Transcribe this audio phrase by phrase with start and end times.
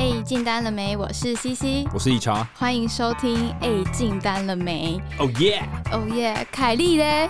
[0.00, 0.96] 哎，进单了没？
[0.96, 2.42] 我是 CC，我是一茶。
[2.54, 3.50] 欢迎收听。
[3.60, 5.60] 哎，进单了没？Oh yeah！
[5.92, 6.46] 哦耶！
[6.50, 7.28] 凯莉嘞？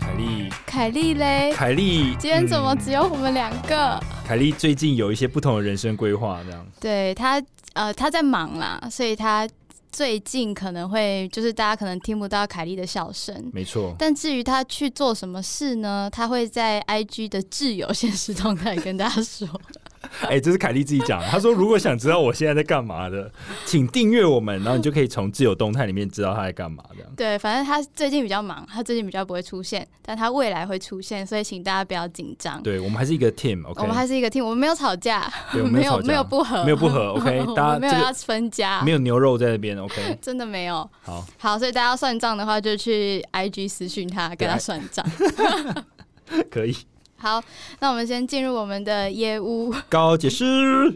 [0.00, 0.48] 凯莉？
[0.64, 1.52] 凯莉嘞？
[1.52, 2.16] 凯莉？
[2.18, 4.02] 今天怎么只有我们两个？
[4.26, 6.66] 凯莉最近有一些不同的人生规划，这样。
[6.80, 7.38] 对她，
[7.74, 9.46] 呃，她在忙啦，所以她
[9.92, 13.50] 最近可能会就是大家可能听不到凯莉的笑声。
[13.52, 13.94] 没错。
[13.98, 16.08] 但至于她去做什么事呢？
[16.10, 19.46] 她会在 IG 的挚友现实动态跟大家说。
[20.22, 21.22] 哎，这是凯莉自己讲。
[21.24, 23.30] 他说：“如果想知道我现在在干嘛的，
[23.64, 27.12] 请订阅我们，然后你就可以从自由动态里面知道他在干嘛。”这样。
[27.16, 32.62] 对，反正他最近比较忙，他最近比较不会出现，但他未来会出现，所以请大家不要紧张。
[32.62, 33.82] 对我们还是一个 team，OK。
[33.82, 37.44] 我们还是一个 team，我们没有吵架，没有 没有不和，没有不和，OK。
[37.54, 40.16] 大家没有要分家，没有牛肉在那边，OK。
[40.22, 40.88] 真的没有。
[41.02, 45.04] 好，好，所以大家算账的话，就去 IG 私讯他，跟他算账。
[46.50, 46.76] 可以。
[47.18, 47.42] 好，
[47.80, 50.44] 那我们先进入我们的业务高解释。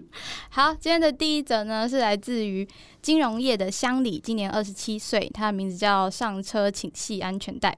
[0.50, 2.66] 好，今天的第一则呢是来自于
[3.00, 7.76] 金融业的乡里，今年二十七岁，他的名字叫上车，请系安全带。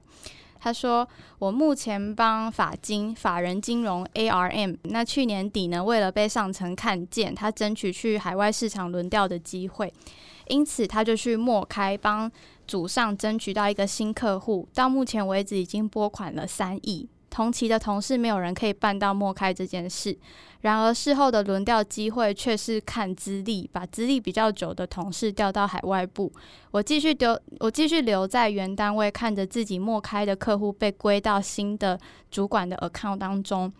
[0.59, 1.05] 他说
[1.39, 9.93] ：“我目前帮法金法人金融 ARM，那去年底呢，为了被上层看见，他争取去海外市场轮调的机会，
[10.47, 12.31] 因此他就去默开帮
[12.65, 20.15] 主上争取到一个新客户，到目前为止已经拨款了三亿。”同期的同事没有人可以办到莫开这件事，
[20.61, 26.31] 然而事后的轮调机会却是看资历，把资历比较久的同事调到海外部。
[26.69, 33.73] 我继续留，我继续留在原单位，看着自己莫开的客户被归到新的主管的 account 当中。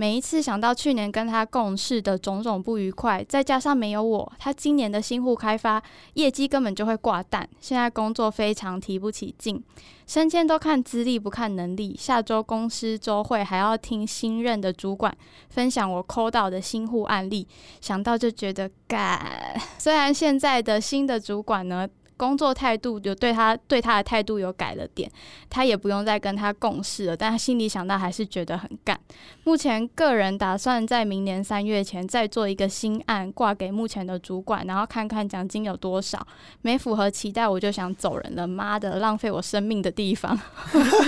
[0.00, 5.82] 每一次想到去年跟他共事的种种不愉快，再加上没有我，他今年的新户开发
[6.14, 7.48] 业绩根本就会挂蛋。
[7.60, 9.60] 现在工作非常提不起劲，
[10.06, 11.96] 升迁都看资历不看能力。
[11.98, 15.12] 下周公司周会还要听新任的主管
[15.50, 17.48] 分享我抠到的新户案例，
[17.80, 19.60] 想到就觉得干。
[19.78, 21.88] 虽然现在的新的主管呢。
[22.18, 25.10] 工作态度有对他对他的态度有改了点，
[25.48, 28.98] 他也不用再跟他共事了，但他心里想到还是觉得很干。
[29.44, 36.26] 目前个人打算在明年三月前再做一个新案挂给目前的主管，然后看看奖金有多少，
[36.60, 38.46] 没符合期待我就想走人了。
[38.46, 40.38] 妈的，浪费我生命的地方！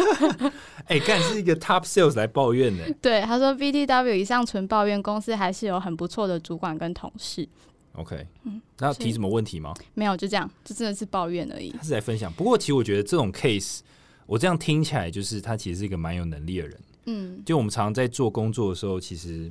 [0.87, 2.85] 哎，干是一个 top sales 来抱怨的。
[3.03, 7.49] 对，他说 BTW 以上纯抱怨，公司还是有很不错的主管跟同事。
[7.95, 9.75] OK，嗯，那要提什么问题吗？
[9.95, 11.71] 没有，就这样，就真的是抱怨而已。
[11.73, 13.81] 他是在分享，不过其实我觉得这种 case，
[14.27, 16.81] 我这样听起来就是他其实是一个蛮有能力的人。
[17.07, 19.51] 嗯，就我们常常在做工作的时候，其实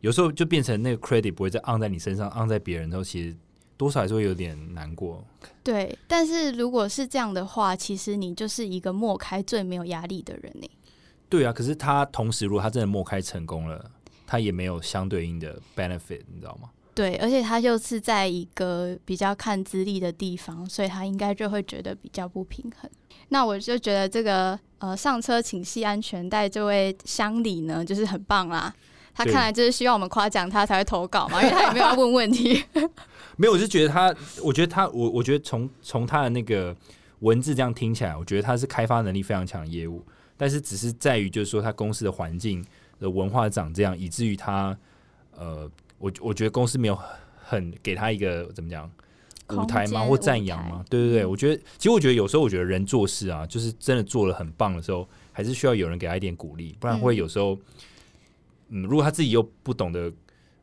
[0.00, 3.36] 有时候就变成那个 credit 不会再按在你身上，按在别人之后，其实
[3.76, 5.24] 多少还是会有点难过。
[5.64, 10.70] 对，但是如果是这样的话，其实你就是一个默开最没有压力的人呢。
[11.28, 13.90] 对啊，可是他同时，如果他真的默开成功了，
[14.26, 16.68] 他也没有相对应的 benefit，你知道吗？
[16.94, 22.90] 对，而且他就是在一个比较看资历的地方，所以他应该就会觉得比较不平衡。
[23.30, 28.70] 那我就觉得这个呃，上车请系安全带这位乡里呢，就是很棒啦。
[29.14, 32.62] 他看来就是希望我们夸奖他才会投稿嘛，因为他也没有要问问题。
[33.36, 36.76] 没有，我就觉得他，我觉得他，我我觉得从从他的那个
[37.20, 40.04] 文字这样听起来，我觉得他是开发能力非常强的业务，
[40.36, 42.62] 但是只是在于就是说他公司的环境
[43.00, 44.76] 的文化长这样，以至于他
[45.34, 45.70] 呃。
[46.02, 46.98] 我我觉得公司没有
[47.36, 48.90] 很给他一个怎么讲
[49.50, 50.84] 舞台吗，或赞扬吗？
[50.90, 57.56] 对对对，我觉得其实我觉得有时候我觉得人做事啊，就是真的做了很棒的时候，还是需要有人给他一点鼓励，不然会有时候，
[58.70, 60.12] 嗯，如果他自己又不懂得，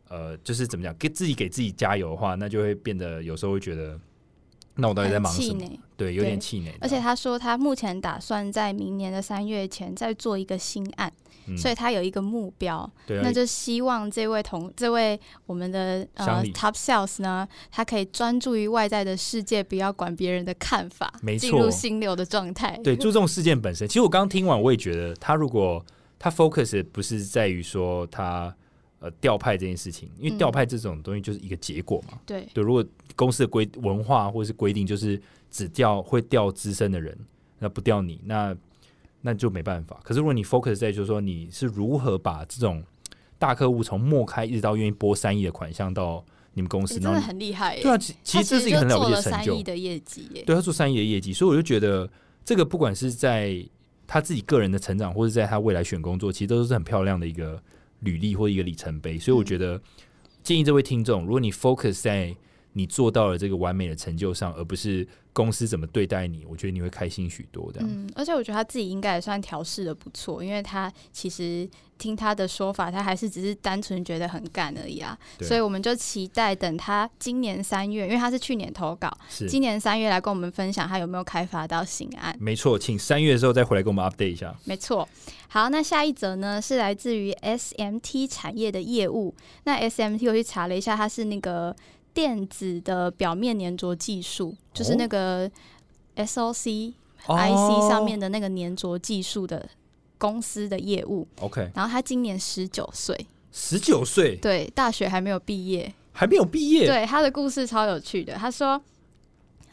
[0.09, 3.97] 呃，就是怎么讲，给自己给自己加油的话，那就会变得有时候会觉得，
[4.75, 5.65] 那我到底在忙什么？
[5.95, 6.75] 对，有点气馁。
[6.81, 11.13] 而且他说他目前打算在明年的三月前再做一个新案。
[11.57, 22.79] 所以他有一个目标，那就希望这位同这位我们的呃 top sales 呢，他可以专注于外在的世界，不要管别人的看法，进入心流的状态。
[22.83, 23.87] 对，注重事件本身。
[23.87, 25.83] 其实我刚刚听完，我也觉得他如果
[26.17, 28.53] 他 focus 不是在于说他
[28.99, 32.19] 呃调派这件事情，因为调派这种东西就是一个结果嘛。
[32.25, 32.85] 对对，如果
[33.15, 37.17] 公司的规文化或者是规定就是只调会调资深的人，
[37.59, 38.55] 那不调你那。
[39.21, 39.99] 那就没办法。
[40.03, 42.83] 可是如果你 focus 在就是说你是如何把这种
[43.37, 46.23] 大客户从末开一直到愿意拨三亿的款项到
[46.53, 47.79] 你们公司，真的很厉害。
[47.81, 49.51] 对啊，其实这是一个很了不起的成就。
[49.53, 52.09] 三亿的业绩，对他做三亿的业绩，所以我就觉得
[52.43, 53.63] 这个不管是在
[54.07, 57.61] 他自己个人的成长，或者在他未来选工作，其实都是很漂亮的一个
[57.99, 59.19] 履历或一个里程碑。
[59.19, 59.79] 所以我觉得
[60.41, 62.35] 建议这位听众，如果你 focus 在
[62.73, 67.71] 你做到了这个完美的成就上，而不是公司怎么对待你，我觉得你会开心许多。
[67.71, 71.67] 的，嗯，而且我觉得他自己应该也算调试的不错，因为他其实
[71.97, 75.17] 听他的说法，他还是只是单纯觉得很干而已啊。
[75.41, 82.35] 所以我们就期待等他今年三月，因为他是去年投稿，是今年三月来跟我们分享他有没有开发到新案。
[82.39, 84.55] 没错，请三月的时候再回来跟我们 update 一下。
[84.65, 85.07] 没错，
[85.47, 89.33] 好，那下一则呢是来自于 SMT 产业的业务。
[89.63, 91.75] 那 SMT 我去查了一下，它是那个
[92.13, 95.49] 电子的表面粘着技术，就是那个
[96.15, 96.93] SOC、
[97.25, 99.69] IC 上面的那个粘着技术的
[100.17, 101.27] 公司的业务。
[101.41, 105.93] OK，然后他今年十九岁，十九岁对，大学还没有毕业。
[106.11, 108.33] 还没有毕业，对，他的故事超有趣的。
[108.33, 108.81] 他说：“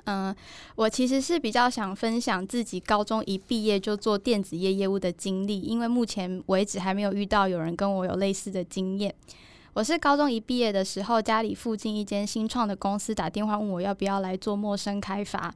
[0.07, 0.33] 嗯，
[0.77, 9.13] 我其实是比较想分享自己高中一毕业就做电子业业务的经历，因为目前为止还没有遇到有人跟我有类似的经验。
[9.77, 15.55] 我是高中一毕业的时候，家里附近一间新创的公司打电话问我要不要来做陌生开发。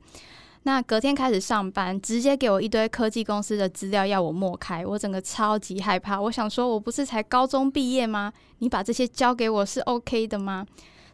[0.65, 6.21] 那隔天开始上班，直接给我一堆科技公司的资料要我默开，我整个超级害怕。
[6.21, 8.31] 我想说，我不是才高中毕业吗？
[8.59, 10.67] 你把这些交给我是 OK 的吗？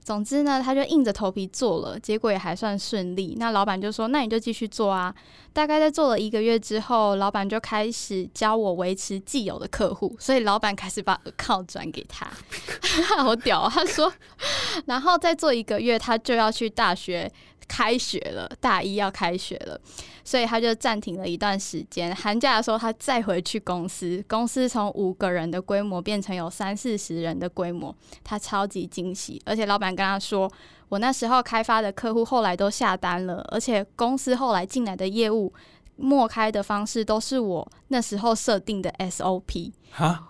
[0.06, 3.34] 总之呢，他就硬着头皮做了，结果也还算顺利。
[3.40, 5.12] 那老板就说：“那你就继续做啊。”
[5.52, 12.24] 大概在做了一个月之后，老板就开始教我维持既有的客户，所以老板开始把靠转给他，
[13.18, 13.68] 好屌啊！
[13.74, 14.12] 他说，
[14.84, 17.28] 然后再做一个月，他就要去大学
[17.66, 19.80] 开学了，大一要开学了，
[20.24, 22.14] 所以他就暂停了一段时间。
[22.14, 30.50] 寒假的时候，他再回去公司，公司从五个人的规模变成有三四十人的规模，他超级惊喜，而且老板跟他说。
[30.88, 35.52] 我那时候开发的客户后来都下单了，而且公司后来进来的业务
[35.96, 39.72] 默开的方式都是我那时候设定的 SOP。
[39.90, 40.28] 哈，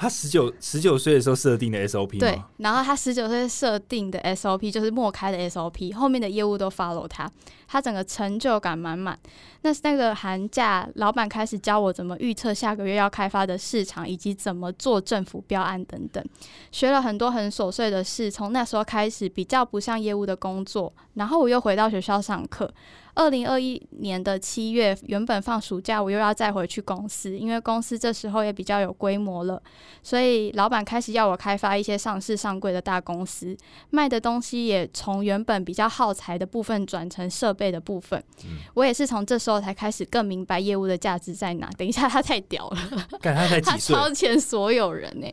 [0.00, 7.28] 他十九十九岁的时候设定的 SOP 对？，然后他十九岁设定的 SOP 就是默开的 SOP，后面的业务都 follow 他，
[7.66, 9.18] 他整个成就感满满。
[9.62, 16.24] 那那个寒假，老板开始教我怎么预测下个月要开发的市场，以及怎么做政府标案等等，
[16.70, 18.30] 学了很多很琐碎的事。
[18.30, 20.92] 从那时候开始，比较不像业务的工作。
[21.14, 22.72] 然后我又回到学校上课。
[23.18, 29.60] 二零二一年的七月，原本放暑假，我又要再回去公司，因为公司这时候也比较有规模了。
[30.04, 33.56] 所以老板开始要我开发一些上市上柜的大公司，
[33.90, 38.22] 卖的东西也从原本比较耗材的部分转成设备的部分。
[38.74, 41.68] 我也是从这时候才开始更明白业务的价值在哪。
[41.76, 42.78] 等一下，他太屌了，
[43.20, 45.26] 看他才他几岁，超前所有人呢、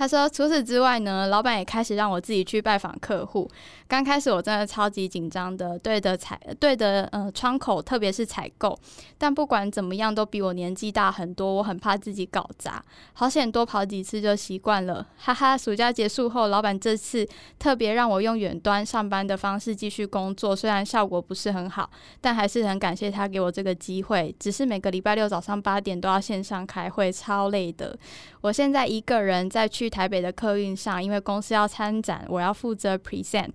[0.00, 3.46] 他说：“除此之外呢，老板也开始让我自己去拜访客户。
[3.86, 8.74] 刚开始我真的超级紧张的，对的采对的呃窗口，特别是采购。
[9.18, 12.82] 但不管怎么样，都比我年纪大很多，我很怕自己搞砸。
[13.12, 15.54] 好险多跑几次就习惯了，哈哈。
[15.54, 21.90] 暑假结束后，老板这次特别让我用远端上班的方式继续工作，虽然效果不是很好，
[22.22, 24.34] 但还是很感谢他给我这个机会。
[24.40, 27.94] 只是每个礼拜六早上八点都要线上开会，超累的。
[28.40, 33.48] 我现在一个人在去台北的客运上，因为公司要参展，我要负责 present。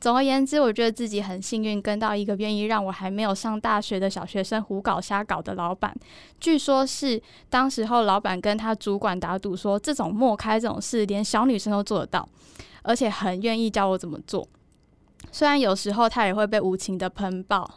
[0.00, 5.94] 总而言之，我觉得自己很幸运，跟到一个愿意让我还没有上大学的小学生胡搞瞎搞的老板。
[6.40, 7.20] 据说是
[7.50, 12.26] 当时候老板跟他主管打赌说，这种默开这种事，连小女生都做得到，
[12.82, 14.48] 而且很愿意教我怎么做。
[15.30, 17.70] 虽然有时候他也会被无情的喷爆，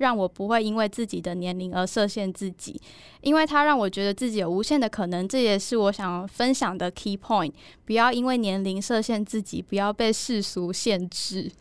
[0.00, 2.80] 让我不会因为自己的年龄而设限自己，
[3.20, 7.52] 因为他让我觉得自己有无限的可能，这也是我想分享的 key point。
[7.84, 11.52] 不要因为年龄设限自己，不要被世俗限制。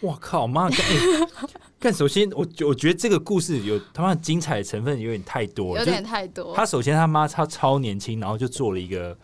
[0.00, 0.68] 我靠妈！
[0.68, 1.26] 干、欸
[1.78, 6.52] 干首先我我觉得这个故事有他妈精彩的成分有点太多了，有点太多。
[6.54, 9.16] 他首先他妈他超年轻，然后就做了一个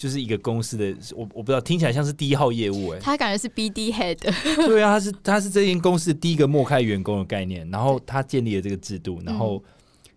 [0.00, 4.16] 就是一个公司的，我我不知道听起来像是第一号业务哎、他感觉是 BD head，
[4.66, 9.62] 对啊，他是他是这间公司第一个默开员工的概念，然后他建立了这个制度，然后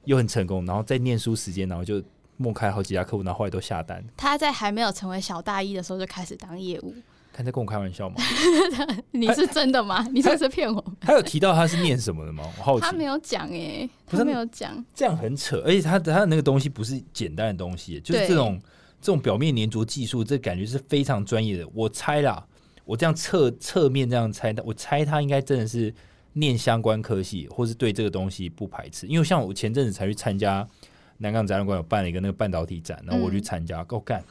[0.06, 2.02] 又很成功，然后在念书时间，然后就
[2.38, 4.02] 默开好几家客户，然后后来都下单。
[4.16, 6.96] 他在还没有成为小大一的时候就开始当业务。
[7.34, 8.16] 他在跟我开玩笑吗？
[9.12, 10.08] 你是真的吗？
[10.13, 10.82] 你这是骗我？
[11.02, 12.44] 他有提到他是念什么的吗？
[12.58, 12.86] 我好奇。
[12.86, 14.86] 他没有讲诶，不是他没有讲。
[14.96, 18.62] 这样很扯，而且他的他的那个东西不是简单的东西，就是对这种
[19.03, 21.67] 这种表面粘着技术，这感觉是非常专业的。
[21.74, 22.48] 我猜啦，
[22.86, 25.93] 我这样侧侧面这样猜，我猜他应该真的是
[26.31, 29.05] 念相关科系，或是对这个东西不排斥。
[29.07, 30.65] 因为像我前阵子才去参加
[31.17, 34.24] 南港展览馆有办了一个那个半导体展，然后我去参加，够、干！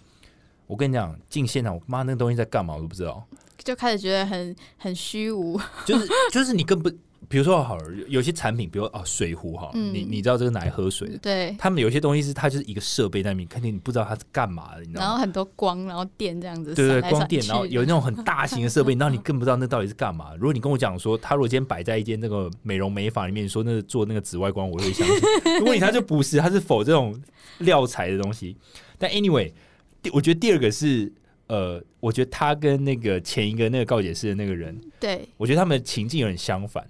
[0.67, 3.23] 我跟你讲，进现场，我妈那个东西在干嘛我都不知道，
[3.59, 6.99] 就开始觉得很很虚无， 就是就是你根本
[7.33, 15.07] 比如说好，有有些产品，比如哦水壶哈，嗯你你知道这个拿来喝水的，对，他们有些东西是它就是一个设备在那边，肯定你不知道它是干嘛的，你知道吗？
[15.07, 20.35] 然后很多光，然后电这样子， 对对，光电，然后有那种很大型的设备，然后你更不知道那到底是干嘛。
[20.35, 25.17] 如果你跟我讲说，他如果今天摆在一间那个美容美发里面，说那是做那个紫外光，我会相信。
[25.59, 27.19] 如果你他就不是，他是否这种
[27.61, 28.55] 料材的东西。
[28.99, 29.51] 但 anyway，
[30.12, 31.11] 我觉得第二个是
[31.47, 36.87] 呃，我觉得他跟那个前一个那个告解室的那个人，对，我觉得他们的情境有点相反，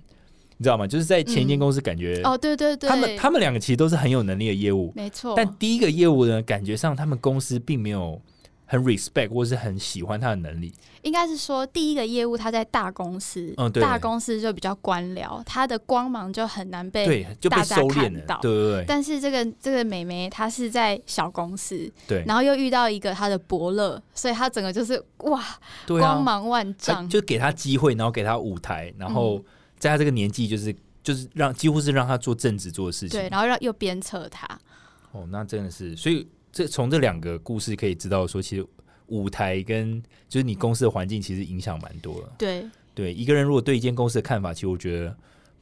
[0.62, 0.86] 你知道吗？
[0.86, 2.20] 就是在前一间公司感觉。
[2.22, 8.22] 哦，对对对，他们他们两个其实都是很有能力的业务，没错，但第一个业务呢，感觉上他们公司并没有
[8.64, 10.72] 很 respect 或是很喜欢他的能力。
[11.02, 13.82] 应该是说第一个业务他在大公司，嗯对。
[13.82, 18.20] 大公司就比较官僚，他的光芒就很难被对，就被大家收敛了。
[18.20, 18.84] 看到，对对对。
[18.86, 22.22] 但是这个这个美眉她是在小公司，对。
[22.24, 25.42] 然后又遇到一个她的伯乐，所以她整个就是哇，
[25.88, 27.08] 光芒万丈。
[27.08, 29.44] 就给他机会，然后给他舞台，然后嗯
[29.82, 30.72] 在他这个年纪，就是
[31.02, 33.18] 就是让几乎是让他做正职做的事情。
[33.18, 34.46] 对，然后让又鞭策他，
[35.10, 38.64] 哦，那真的是，所以这从这两个故事可以知道说，其实
[39.08, 42.32] 舞台跟就是你公司的环境其实影响蛮多的。
[42.38, 45.16] 对对一个人如果对一间公司的看法，其实我觉得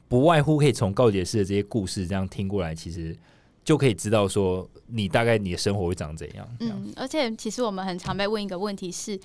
[0.07, 3.17] 不外乎可以从告解式的这些故事这样听过来，其实
[3.63, 9.19] 就可以知道说你大概你的生活会长怎样嗯，而且其实我们很常被问一个问题是，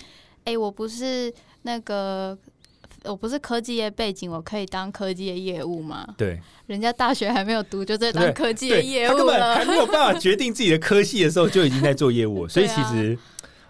[0.45, 2.35] 哎、我不是那个。
[3.07, 6.05] 我不是科技业背景，我可以当科技的业务吗？
[6.17, 9.65] 对，人家大学还没有读，就在当科技的业务他根本还。
[9.65, 12.49] 没有办法决定自己的科系的时候，就已经在做业务了。
[12.49, 13.17] 所以其实，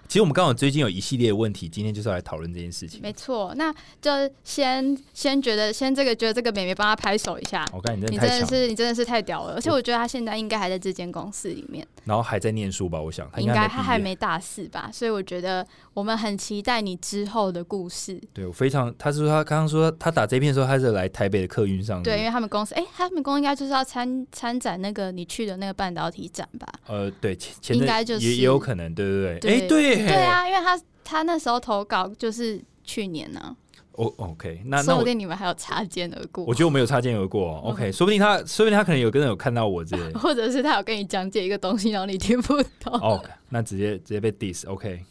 [0.07, 3.01] 其实我们刚好最近有一系列的问题，今天就是要来讨论这件事情。
[3.01, 4.09] 没错，那就
[4.43, 13.01] 先先觉得先这个觉得这个美眉帮她拍手一下，我看你真你的是你真的是太屌了，而且我觉得她现在应该还在这间公司里面，然后还在念书吧？
[13.01, 13.67] 我想他应该。
[13.67, 18.19] 她还没大四吧，所以我觉得我们很期待你之后的故事。
[18.33, 22.01] 对我非常，他是说他刚刚说他打这片的时候，他是来台北的客运上。
[22.01, 26.67] 对，因为他们公司，哎、他们公司应该就是要参参展那个你去的那个半导体展吧？
[26.87, 29.39] 呃，对，前前应该就是也也有可能，对对对。
[29.39, 33.55] 对哎，对对，啊，因为他他那时候投稿就是去年呢、
[33.93, 37.61] 我 OK，那那说不我定你们还有擦肩而过我，觉得我们有擦肩而过哦。
[37.71, 39.97] OK，说不定他，说不定他可能有跟人有看到我这。
[40.13, 42.93] 或者是他有跟你讲解一个东西，然后你听不懂。
[42.93, 44.69] 哦，那直接直接被 diss。
[44.69, 45.03] OK，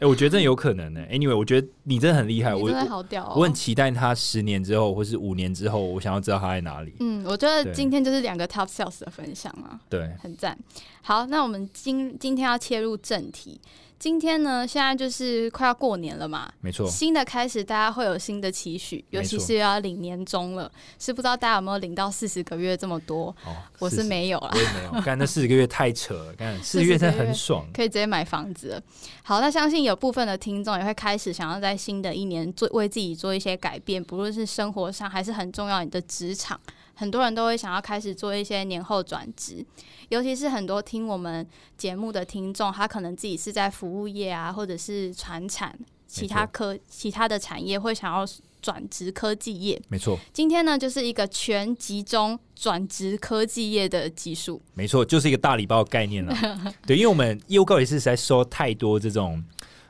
[0.00, 1.04] 哎，我觉得真的有可能呢。
[1.10, 3.34] Anyway，我觉得你真的很厉害，我你真的我好屌哦！
[3.36, 6.94] 我很期待他十年之后，或是五年之后，我想要知道他在哪里。
[7.00, 10.58] 嗯，我觉得今天就是两个 top sales 的分享啊，对，很赞。
[11.02, 13.60] 好，那我们今今天要切入正题。
[13.98, 16.88] 今天呢，现在就是快要过年了嘛，没错。
[16.88, 23.34] 新的开始，大家会有新的期许，尤其是要领年终了，是不知道大家有没有领到四十个月这么多？
[23.44, 24.92] 哦，我是没有啦我，也没有。
[25.02, 27.66] 干那四十个月太扯了，干四十个月真的很爽。
[27.74, 28.82] 可以直接买房子了。
[29.24, 36.58] 好，那相信有部分的听众也会开始想要在新的一年做为自己做一些改变，不论是生活上还是很重要你的职场，
[36.98, 39.64] 很多人都会想要开始做一些年后转职，
[40.08, 45.78] 尤其是很多听我们节目的听众，他可能自己是在服务业啊，或者是传产。
[46.10, 48.26] 其他科其他的产业会想要
[48.62, 56.34] 转职科技业，没错，今天呢就是一个全集中转职科技业的技术，没错，就是一个大礼包的概念了。
[56.86, 59.44] 对，因为我们业务告解室实在收太多这种，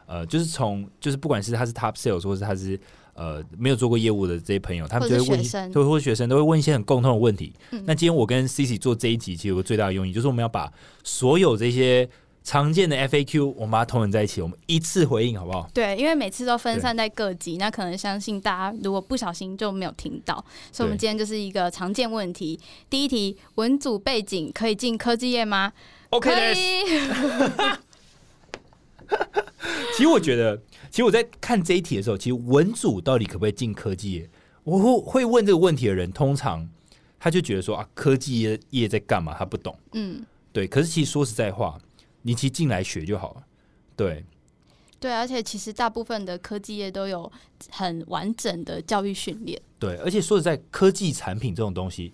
[0.07, 2.77] 呃，就是从就是不管是他是 top sales 或是他是
[3.19, 7.53] 呃没有做过业务的这些朋友，他们就会问一些，是学生都会问一些很共通的问题。
[7.73, 10.73] 嗯那今天我跟 C C 做这一集，其实有个最大的用意，就是我们要把
[11.03, 12.09] 所有这些
[12.45, 15.69] 常见的 FAQ，我们把它统整在一起，我们一次回应，好不好？
[15.75, 20.37] 对，因为每次都分散在各集，那可能相信大家如果不小心就没有听到，
[20.71, 22.59] 所以我们今天就是一个常见问题。
[22.89, 25.73] 第一题，文组背景可以进科技业吗
[26.11, 26.53] OK 可。
[26.53, 27.79] 以。
[29.97, 30.57] 其实我觉得，
[30.91, 34.31] 其实我在看这一题的时候，其实文组到底可不可以进科技业？
[34.65, 36.69] 我会会问这个问题的人，通常
[37.19, 39.35] 他就觉得说啊，科技业业在干嘛？
[39.38, 39.77] 他不懂。
[39.93, 41.79] 嗯，对，可是其实说实在话，
[42.23, 43.43] 你其实进来学就好了。
[43.97, 44.25] 对，
[45.00, 47.31] 对，而且其实大部分的科技业都有
[47.71, 49.61] 很完整的教育训练。
[49.79, 52.12] 对，而且说实在，科技产品这种东西，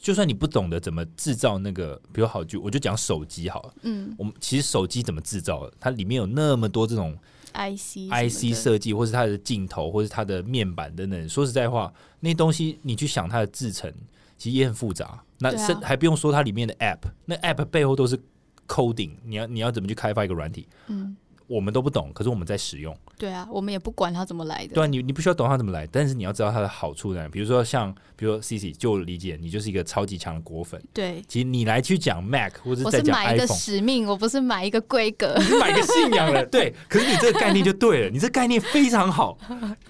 [0.00, 3.74] 就算你不懂得怎么制造那个，比如好就我就讲手机好了。
[3.82, 5.72] 嗯我们其实手机怎么制造的？
[5.80, 7.16] 它里面有那么多这种
[7.52, 11.28] ，IC IC，设计，或是它的镜头，或是它的面板等等。
[11.28, 13.92] 说实在话，那些东西你去想它的制成，
[14.36, 15.22] 其实也很复杂。
[15.38, 18.18] 那对啊甚、还不用说它里面的 App，那 App 背后都是
[18.66, 21.16] coding，你要你要怎么去开发一个软体，嗯，
[21.48, 22.96] 我们都不懂，可是我们在使用。
[23.18, 24.74] 对啊，我们也不管它怎么来的。
[24.74, 27.28] 对啊，你你不需要懂它怎么来，但是你要知道它的好处在哪。
[27.28, 30.80] 比如说像，比如说 C C，就理解，你就是一个超级强的果粉。
[30.92, 35.34] 对，其实你来去讲 Mac 或者我在讲是买一个 iPhone，使命，我不是买一个规格。
[35.38, 36.72] 你是买个信仰了， 对。
[36.88, 39.36] 可是你这个概念就对了，你这概念非常好，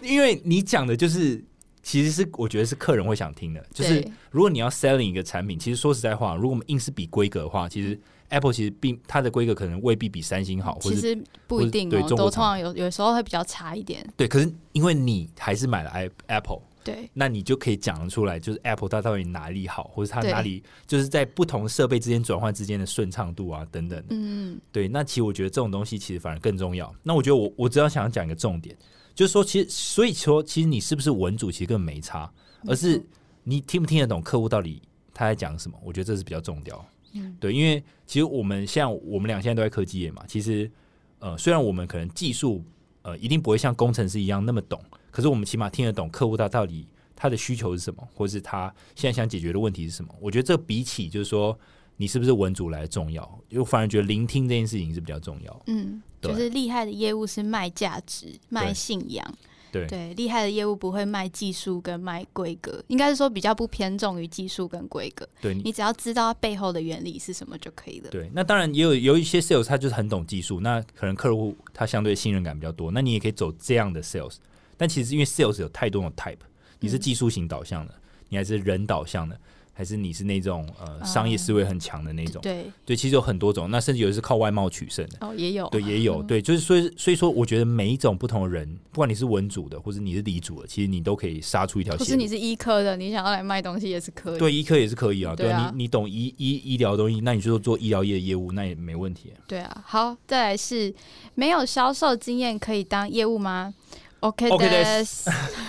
[0.00, 1.44] 因为你讲的就是，
[1.82, 14.06] 其其实是我觉得是客人会想听的，就是如果你要 selling 一个产品，其实说实在话，如果我们硬是比规格的话，其实 Apple 其实并它的规格可能未必比三星好，或者其实不一定哦，对中国都通常有有时候会比较差一点。
[14.16, 24.02] 对，可是因为你还是买了 i Apple，对那你就可以讲得出来，就是 Apple 它到底哪里好，或者它哪里就是在不同设备之间转换之间的顺畅度啊等等。
[24.10, 26.94] 嗯，对，那其实我觉得这种东西其实反而更重要。
[27.02, 28.76] 那我觉得我我只要想讲一个重点，
[29.14, 32.30] 就是说，其实所以说，其实你是不是文主其实根本没差，
[32.66, 33.02] 而是
[33.42, 34.82] 你听不听得懂客户到底
[35.14, 35.78] 他在讲什么。
[35.82, 36.86] 我觉得这是比较重要。
[37.12, 40.70] 嗯对，因为其实我们像我们俩现在都在科技业嘛，其实
[41.18, 42.62] 呃，虽然我们可能技术
[43.02, 46.86] 呃一定不会像工程师一样那么懂，可是我们起码听得懂客户他到底
[47.16, 50.14] 他的需求是什么，或是他现在想解决的问题是什么。
[50.20, 51.58] 我觉得这比起就是说
[51.96, 55.62] 你是不是文主来的重要，因为我反而觉得聆听这件事情是比较重要。
[55.66, 59.38] 嗯，对就是厉害的业务是卖价值、卖信仰。
[59.70, 65.28] 对对，厉害的业务不会卖技术跟卖规格，应该是说比较不偏重于技术跟规格。
[65.40, 68.10] 对你你只要知道它背后的原理是什么就可以了。
[68.10, 74.36] 对，那当然也有有一些 sales 他就是很懂技术，那可能客户他相对信任感比较多，那你也可以走这样的 sales。
[74.76, 76.38] 但其实因为 sales 有太多种 type，
[76.80, 77.94] 你是嗯技术型导向的，
[78.28, 79.38] 你还是人导向的，
[79.78, 82.42] 还是你是那种呃商业思维很强的那种？
[82.42, 85.18] 对，对，其实有很多种，那甚至有的是靠外貌取胜的。
[85.20, 92.04] 哦，也有，对，也有对，就是所以所以说，我觉得每一种不同的人，不管你是文主的，或者你是理主的，其实你都可以杀出一条线路。
[92.04, 94.38] 或是你是医科的，你想要来卖东西也是可以。
[94.40, 99.32] 对医科也是可以啊，对你你懂医医医疗的东西，那你就做医疗业的业务，那也没问题。
[99.46, 100.92] 对啊，好，再来是
[101.36, 103.72] 没有销售经验可以当业务吗
[104.18, 105.04] ？OK OK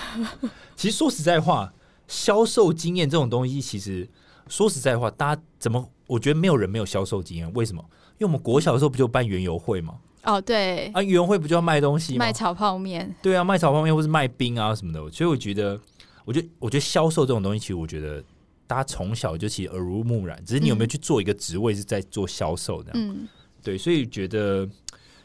[0.75, 1.71] 其实说实在话，
[2.09, 4.05] 销售经验这种东西，其实
[4.49, 5.89] 说实在话，大家怎么？
[6.07, 7.81] 我觉得没有人没有销售经验，为什么？
[8.17, 9.99] 因为我们国小的时候不就办园游会吗？
[10.23, 12.33] 哦，对，啊，园游会不就要卖东西吗卖？
[12.33, 14.99] 炒泡面，对啊，卖炒泡面或是卖冰啊什么的。
[15.11, 15.79] 所以我觉得，
[16.25, 18.21] 我觉得，我觉得销售这种东西，其实我觉得
[18.65, 22.91] 大家从小就其实耳濡目染，只是你有没有去做一个职位是在做销售的。
[22.95, 23.27] 嗯，
[23.63, 24.67] 对，所以觉得，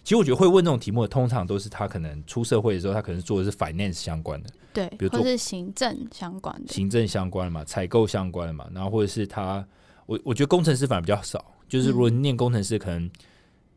[0.04, 4.50] 其实我觉得会问这种题目的，通常都是他可能出社会的时候，他可能做的是 finance 相关的。
[4.75, 9.66] 对比如，说是行政相关的，行政相关的嘛，采购相关的嘛，然后或者是他，
[10.04, 13.11] 我我觉得工程师反而比较少，就是如果嗯念工程师可能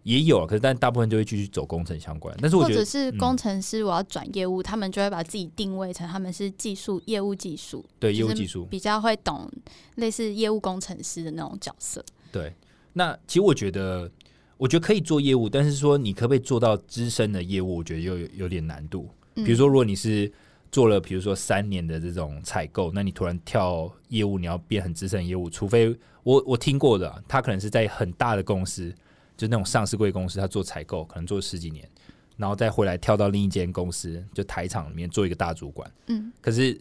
[0.04, 2.36] 也有啊，可是但大部分就会继续走工程相关。
[2.42, 9.50] 但是我或者觉得嗯是工程师，我要转业务，他们就会把自己定位成他们是技术业务技术，对业务技术，比较会懂
[9.96, 12.04] 类似业务工程师的那种角色。
[12.34, 12.54] 对。
[12.94, 14.10] 那其实我觉得，
[14.58, 19.10] 我觉得可以做业务，但是说你可不可以做到资深的业务，我觉得又有有点难度。
[19.36, 20.32] 嗯比如说，如果你是
[20.72, 28.94] 做了比如说三年的这种采购，那你突然跳业务，你要变很资深的业务，除非我我听过的啊、他可能是在很大的公司，
[29.38, 31.88] 就那种上市贵公司，他做采购可能做十几年，
[32.36, 35.90] 然后再回来跳到另一间公司，就台厂里面做一个大主管。
[36.08, 36.76] 嗯，可是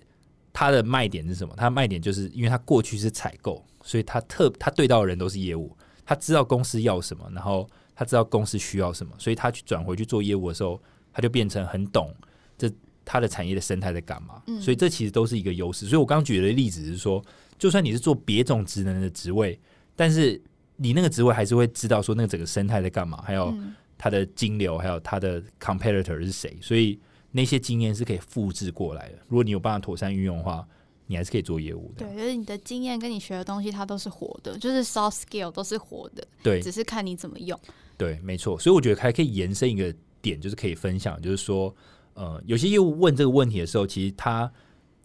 [0.53, 1.55] 他的卖点是什么？
[1.57, 10.81] 他的卖点就是因为他过去是采购，所以他特他对到的人都是业务，他知道公司要什么，然后他知道公司需要什么，所以他去转回去做业务的时候，
[11.13, 12.15] 他就变成很懂
[12.57, 12.71] 这
[13.05, 14.41] 他的产业的生态在干嘛。
[14.47, 15.87] 嗯所以这其实都是一个优势。
[15.87, 17.23] 所以我刚刚举的例子是说，
[17.59, 19.59] 就算你是做别种职能的职位，
[19.95, 20.41] 但是
[20.77, 27.01] 你那个职位还是会知道说那个整个生态在干嘛，还有嗯它的金流，还有它的 competitor 是谁，所以
[27.33, 29.19] 那些经验是可以复制过来的。
[29.29, 30.67] 如果你有办法妥善运用的话，
[31.07, 32.07] 你还是可以做业务的。
[32.07, 37.59] 对，就是你的经验跟你学的东西，它都是活的，就是 soft skill 都是活的，对只是看你怎么用。
[37.97, 38.59] 对，没错。
[38.59, 41.75] 所以我觉得还可以延伸一个点，就是可以分享，就是说，
[42.15, 44.51] 呃，有些业务问这个问题的时候，其实他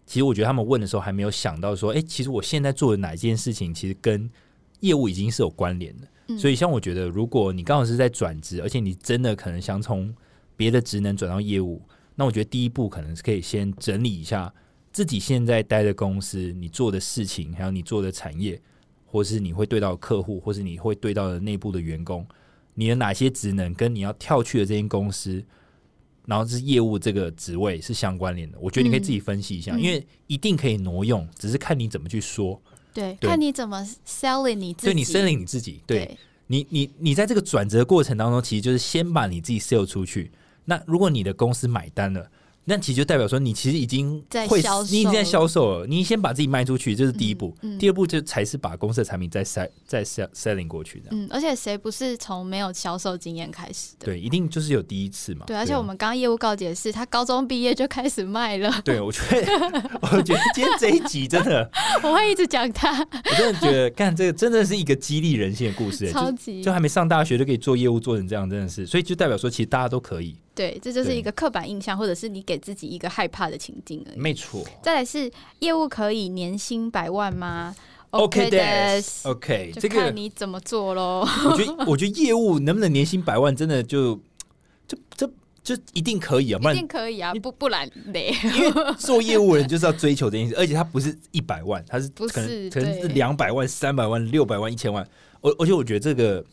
[0.06, 4.28] 其实我觉得他们问的时候还没有想到说，哎、其实我现在做的哪一件事情，其实跟
[4.80, 6.08] 业务已经是有关联的。
[6.28, 10.14] 嗯所以，像我觉得，如果你刚好是在转职，而且你真的可能想从
[10.56, 11.82] 别的职能转到业务，
[12.14, 14.52] 那我觉得第一步可能是可以先整理一下
[14.92, 18.60] 自己现在待的公司，你做的事情，还有你做的产业，
[19.06, 22.26] 或是你会对到客户，或是你会对到的内部的员工，
[22.74, 25.42] 你的哪些职能跟你要跳去的这间公司，
[26.26, 28.58] 然后是业务这个职位是相关联的。
[28.60, 32.60] 我觉得你可以自己分析一下，嗯因为一定可以挪用，只是看你怎么去说。
[32.94, 34.92] 对，对看你怎么 selling 你自己。
[34.92, 40.30] 对你 selling 你自己，对对你，你你在这个转折过程当中，其实就是先把你自己 sell 出去。
[40.66, 42.30] 那如果你的公司买单了，
[42.64, 45.86] 那其实就代表说你其实已经会在销售你已经在销售了。
[45.86, 47.52] 你先把自己卖出去，这是第一步。
[47.62, 51.08] 嗯嗯第二步就才是把公司的产品再 sell 再 sell selling 过去的。
[51.10, 54.06] 嗯，而且谁不是从没有销售经验开始的？
[54.06, 55.44] 对，一定就是有第一次嘛。
[55.46, 61.68] 对，而且啊我们刚刚业务告解是，他高中毕业就开始卖了， 对我觉得， 我觉得今天这一集真的，
[62.04, 70.36] 我会一直讲他，我真的觉得，干这个真的是一个激励人心的故事、超级就还没上大学就可以做业务做成这样，真的是，所以就代表说，其实大家都可以。
[70.54, 74.18] 对，这就是一个刻板印象，或者是你给自己一个害怕的情境而已。
[74.18, 74.62] 没错。
[74.82, 77.74] 再来是业务可以年薪百万吗
[78.10, 78.50] OK
[79.24, 81.26] OK，就这个看你怎么做喽。
[81.46, 84.14] 我觉得，我觉得业务能不能年薪百万，真的就
[84.86, 85.26] 就这
[85.64, 88.34] 就一定可以啊，不一定可以啊，不不然嘞，
[88.98, 95.02] 做业务人就是要追求这件事，而且他不是一百万，他是不可能是可能是两百万、三百万、六百万、一千万。
[95.40, 96.44] 而而且我觉得这个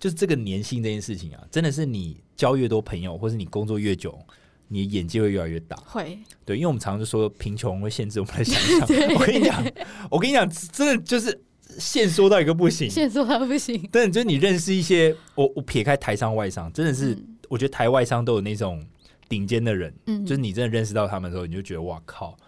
[0.00, 4.18] 就是这个年薪这件事情啊，真的是你交越多朋友，或是你工作越久，
[4.66, 5.76] 你的眼界会越来越大。
[5.86, 8.80] 会对，因为我们常常就说贫穷会限制我们的想象。
[9.14, 9.64] 我跟你讲，
[10.10, 11.40] 我跟你讲，真的就是
[11.78, 12.90] 限缩到一个不行。
[12.90, 13.80] 现缩到不行。
[13.92, 18.80] 真的，就是你认识一些，我我撇开台商外商，真的是、嗯我觉得台外商都有那种
[19.28, 22.38] 顶尖的人，嗯就是你真的认识到他们的时候，你就觉得哇靠，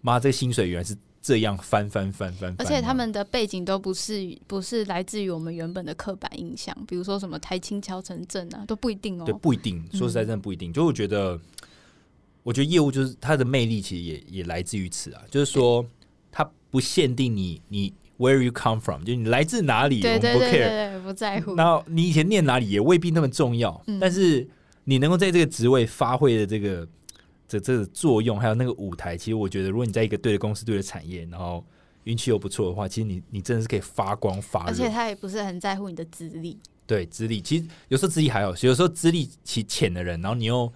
[0.00, 9.38] 妈这个薪水原来是这样翻翻翻翻翻，而且他们的背景都不是不是来自于我们原本的刻板印象，比如说什么台青桥城镇啊，都不一定哦对哦。
[9.42, 10.72] 不一定，说实在真的不一定。
[10.72, 11.38] 就我觉得，
[12.42, 15.84] 我觉得业务就是它的魅力，其实也也来自于此啊，就是说
[16.30, 21.02] 它不限定你你 where you come from，就你来自哪里，对对我们不 care。
[21.02, 21.54] 不在乎。
[21.54, 24.46] 然后你以前念哪里也未必那么重要，嗯但是
[24.84, 26.86] 你能够在这个职位发挥的这个
[27.48, 31.64] 这这个作用，还有那个舞台，其实我觉得，如果你在一个对的公司、对的产业，然后
[32.04, 34.88] 运气又不错的话，其实你你真的是可以发光发热而且。
[34.90, 40.70] 他也不是很在乎你的资历，对资历，其实有时候资历还好，有时候资历其浅的人，然后你又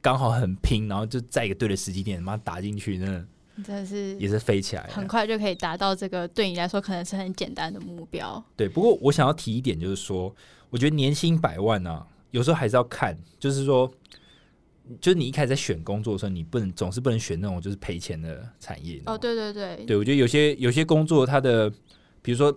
[0.00, 3.26] 刚好很拼，然后就在一个对的时机点，妈打进去，真的
[3.64, 4.88] 真的是也是飞起来。
[4.92, 8.42] 很快就可以达到这个对你来说可能是很简单的目标。
[8.54, 10.34] 对，不过我想要提一点，就是说，
[10.70, 13.90] 我觉得年薪百万呢、有时候还是要看，就是说，
[15.00, 19.02] 就是你一开始在选工作的时候，你不能总是不能选那种就是赔钱的产业。
[19.06, 21.70] 哦，对对对，对，我觉得有些有些工作，它的
[22.22, 22.56] 比如说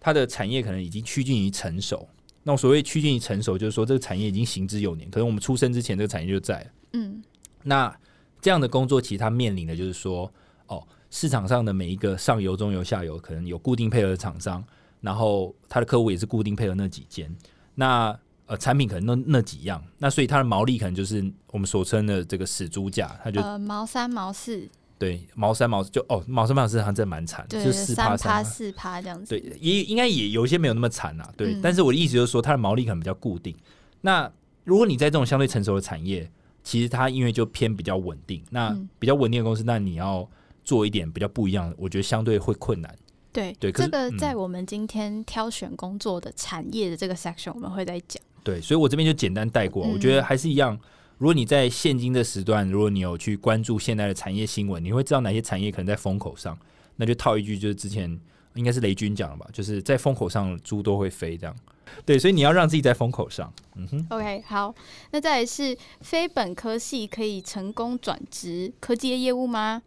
[0.00, 2.08] 它的产业可能已经趋近于成熟。
[2.44, 6.66] 那我所谓趋近于成熟，就是说这个产业已经行之有年，可能我们出生之前这个产业就在了。
[6.94, 7.22] 嗯，
[7.62, 7.96] 那
[8.40, 10.32] 这样的工作，其实它面临的就是说，
[10.66, 14.64] 哦，市场上的每一个上游、中游、下游，可能有固定配合的厂商，
[15.00, 17.32] 然后他的客户也是固定配合那几间，
[17.76, 28.42] 那呃产品可能那那几样，那所以它的毛利可能就是我们所称的这个死猪价，它就、呃，毛三毛四，对毛三毛就哦毛三毛四好像真的蛮惨，对，就四趴。
[28.42, 29.26] 四趴这样子。
[29.26, 31.54] 对，也应该也有一些没有那么惨啊，对。
[31.54, 33.56] 嗯但是我的意思就是说，它的毛利可能比较固定。
[34.00, 34.30] 那
[34.64, 36.30] 如果你在这种相对成熟的产业，
[36.62, 40.28] 其实它因为就偏比较稳定，那嗯比较稳定的公司，那你要
[40.62, 42.94] 做一点比较不一样的，我觉得相对会困难。
[43.32, 48.22] 对对这个嗯在我们今天挑选工作的产业的这个 section，我们会再讲。
[48.44, 49.86] 对，所以我这边就简单带过。
[49.86, 50.78] 嗯我觉得还是一样，
[51.18, 56.58] 如果你在现今的时段，如果你有去关注现在的产业新闻，你会知道哪些产业可能在风口上。
[56.96, 58.20] 那就套一句，就是之前
[58.54, 61.56] 应该是雷军讲的吧，就是在风口上猪都会飞这样。
[62.04, 63.52] 对，所以你要让自己在风口上。
[63.76, 64.06] 嗯哼。
[64.10, 64.74] OK，好，
[65.10, 69.82] 那再来是非本科系可以成功转职科技业业务吗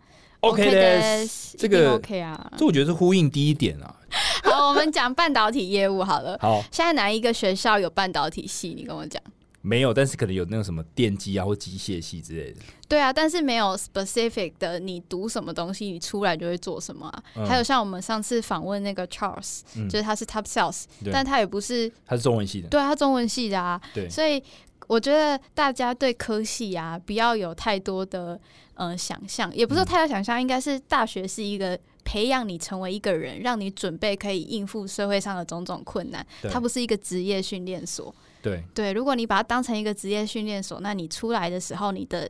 [0.50, 1.28] OK 的的，
[1.58, 2.52] 这个 OK 啊。
[2.58, 3.96] 这我觉得是呼应第一点啊。
[4.44, 6.38] 好，我们讲半导体业务好了。
[6.42, 8.74] 好，现在哪一个学校有半导体系？
[8.76, 9.22] 你跟我讲。
[9.62, 12.60] 没有，但是可能有那种什么电机啊或机械系之类的。
[12.88, 17.24] 对啊，但是没有 specific 的，你读什么东西，你出来就会做什么啊。
[17.36, 22.70] 嗯还有像我们上次访问那个 Charles，、嗯就是他是 Top Sales，但他也不是他是中文系的。
[22.70, 24.42] 对啊他中文系的啊，对所以
[24.86, 28.40] 我觉得大家对科系啊不要有太多的
[28.76, 38.14] 呃想象，也不是太多想象，应该是大学是一个培养你成为一个人，让你准备可以应付社会上的种种困难，它不是一个职业训练所。
[38.42, 42.30] 对对，如果你把它当成一个职业训练所，那你出来的时候，你的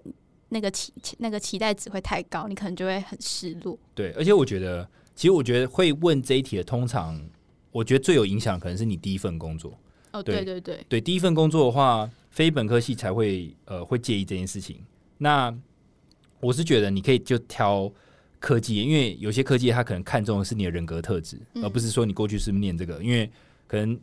[0.49, 3.77] 那个期那个期待值会太高，你可能就会很失落。
[3.93, 7.21] 对，而且我觉得，其实我觉得会问这一题的，通常
[7.71, 9.77] 我觉得最有影响可能是你第一份工作。
[10.13, 14.81] 哦，对对对对，对，第一份工作的话，非本科系才会呃会介意这件事情。
[15.17, 15.53] 那
[16.45, 17.91] 我是觉得你可以就挑
[18.39, 23.29] 科技，因为有些科技业它可能看重的是你的人格特质，嗯而不是说你过去是不是念这个，因为
[23.67, 23.99] 可能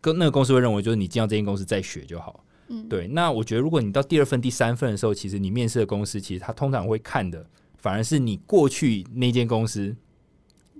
[0.00, 2.44] 跟那个公司会认为就是你进到这间公司再学就好。
[2.68, 7.46] 嗯，对，那我觉得如果你到第二份、第三份的时候，其实你面试的公司，其实他通常会看的，
[7.78, 9.94] 反而是你过去那间公司，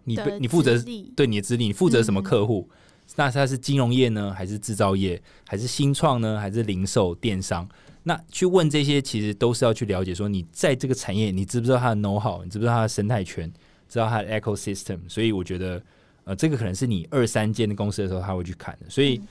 [0.05, 0.77] 你你负责
[1.17, 2.69] 对你的资历，你负责什么嗯客户？
[3.15, 7.67] 那它是金融业呢，还是制造业，还是新创呢，还是零售电商？
[8.09, 13.53] 那去问这些，其实都是要去了解说，你在这个产业，你知不知道它的 know how，你知不知道它的生态圈，
[13.89, 15.01] 知道它的 ecosystem？
[15.09, 15.83] 所以我觉得，
[16.23, 18.89] 呃，这个可能是你二三间的公司的时候，他会去看的。
[18.89, 19.27] 所以嗯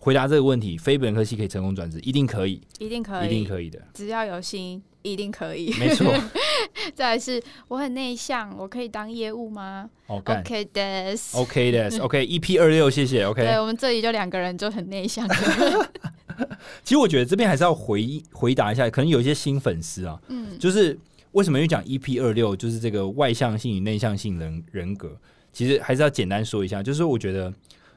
[0.00, 5.72] 回答这个问题，非本科系可以成功转职，一定可以，一定可以，一定可以的，只要有心，一定可以。
[5.80, 6.14] 没错。
[6.94, 11.16] 再来是我很内向，我可以当业务吗好干？OK 的。
[11.32, 13.24] OK 的，OK EP 二六，谢谢。
[13.24, 15.26] OK，对我们这里就两个人就很内向。
[16.82, 20.98] 其实我觉得这边还是要回回答一下，可能有一些新粉丝啊，嗯就是
[21.32, 25.16] 为什么又讲 EP 二六，就是这个外向性与内向性人人格，
[25.52, 27.52] 其实还是要简单说一下，就是我觉得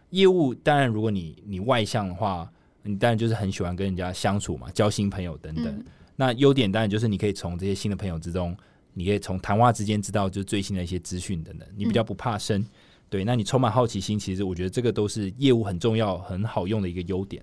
[0.10, 2.52] 业务，当然如果你你外向的话，
[2.84, 5.66] 你当然就是很喜欢跟人家相处嘛，交新朋友等等。
[5.68, 5.86] 嗯
[6.18, 8.56] 那优点当然就是你可以从这些新的朋友之中，
[8.94, 12.64] 你可以从谈话之间知道就是最新的一些资讯等等，你比较不怕生。
[13.10, 17.42] 对，那你充满好奇心，其实我觉得这个都是业务很重要、很好用的一个优点。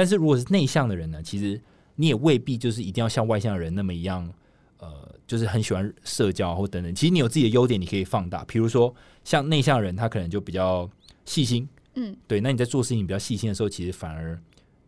[0.00, 1.60] 但是如果是内向的人呢，其实
[1.94, 4.26] 你也未必就是一定要像外向的人那么一样，
[4.78, 6.94] 呃，就是很喜欢社交或等等。
[6.94, 8.42] 其实你有自己的优点，你可以放大。
[8.46, 10.88] 比如说像内向的人，他可能就比较
[11.26, 12.40] 细心，嗯对。
[12.40, 14.40] 那你在做事情比较细心的时候，其实反而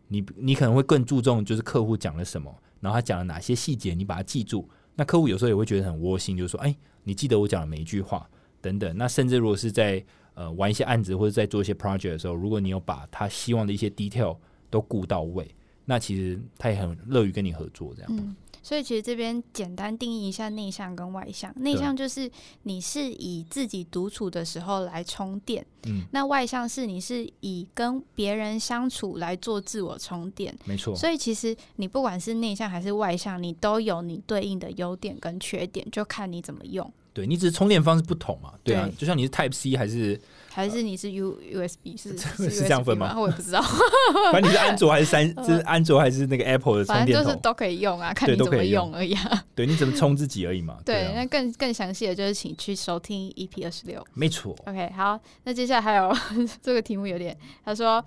[0.07, 4.67] 你你可能会更注重就是客户讲了什么，然后他讲了哪些细节，你把它记住。
[4.95, 8.27] 那客户有时候也会觉得很窝心，就是说，哎，你记得我讲的每一句话
[8.61, 8.97] 等等。
[8.97, 14.35] 那甚至如果是在呃玩一些案子或者在做一些 project 的时候，如果你有把他希望的一些 detail
[14.73, 15.47] 都顾到位，
[15.85, 17.93] 那其实他也很乐于跟你合作。
[17.95, 21.53] 这样，嗯，所以其实这边简单定义一下内向跟外向。
[21.57, 22.27] 内向就是
[22.63, 30.57] 你是以自己独处的时候来充电，嗯，那外向是你是以跟别人相处来做自我充电。
[30.65, 36.91] 没错，所以其实你不管是内向还是外向，你都有你对应的优点跟缺点，就看你怎么用。
[37.13, 40.19] 对你只是充电方式不同嘛，对啊，对就像你是 Type C 还是，
[40.53, 42.15] 还是你是 U USB 是
[42.49, 43.61] 是这样分吗我也不知道，
[44.31, 49.43] 反正你是安卓还是三， 就是安卓还是那个 Apple 的充电头反正就是，都可以用啊，看你怎么用用而已啊。
[49.55, 54.05] 对你怎么充自己而已嘛，对，啊那更更详细的就是请去收听 EP 二十六。
[54.13, 56.15] 没错，OK，好，那接下来还有
[56.61, 57.35] 这个题目有点，
[57.65, 58.03] 他说，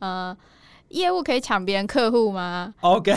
[0.00, 0.36] 呃，
[0.88, 3.12] 业务可以抢别人客户吗？OK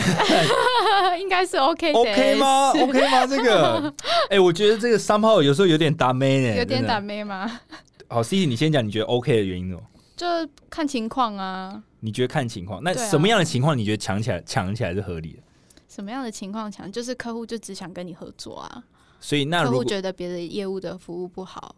[1.20, 3.26] 应该是 OK 的 OK 吗？OK 吗？
[3.26, 3.92] 这个，
[4.30, 7.00] 哎，我觉得这个三炮有时候有点打妹呢，有点打。
[7.00, 7.60] 妹吗？
[8.08, 9.80] 好，C C，你先讲，你觉得 OK 的原因哦？
[10.16, 10.26] 就
[10.70, 13.08] 看情况啊，你觉得看情况，那对啊。
[13.08, 15.42] 什么样的情况你觉得抢起来抢起来是合理的？
[15.88, 18.84] 什么样的情况抢，就是客户就只想跟你合作啊，
[19.20, 21.76] 所以那客户如果觉得别的业务的服务不好，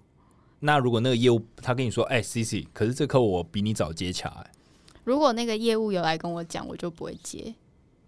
[0.61, 4.51] 那如果那个业务他跟你说，哎，C C，可是这客户我比你早接洽，哎，
[5.05, 7.55] 如果那个业务有来跟我讲，我就不会接。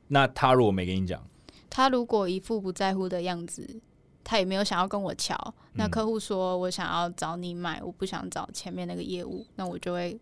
[0.09, 1.21] 那他如果没跟你讲，
[1.69, 3.81] 他如果一副不在乎的样子，
[4.25, 5.37] 他也没有想要跟我瞧。
[5.75, 10.19] 那嗯客户说我想要找你买，我不想找前面那个业务，那我就会，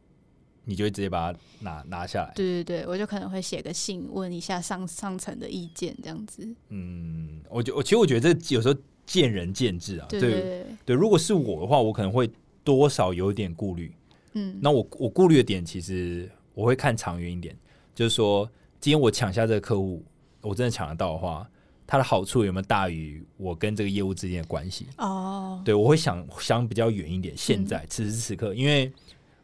[0.65, 2.33] 你就会直接把它拿拿下来。
[2.35, 6.49] 对对对，我就可能会写个信问一下上上层的意见，这样子。
[6.69, 8.75] 嗯，我觉我其实我觉得这有时候
[9.07, 10.07] 见仁见智啊。
[10.09, 12.31] 对对对，对，如果是我的话，我可能会
[12.63, 13.93] 多少有点顾虑。
[14.35, 17.57] 嗯，那我我顾虑的点，其实我会看长远一点，
[17.93, 20.05] 就是说，今天我抢下这个客户，
[20.41, 21.51] 我真的抢得到的话，
[21.91, 24.87] 它的好处有没有大于我跟这个业务之间的关系？
[24.99, 27.35] 哦，对我会想想比较远一点。
[27.37, 28.93] 现在、此时此刻，因为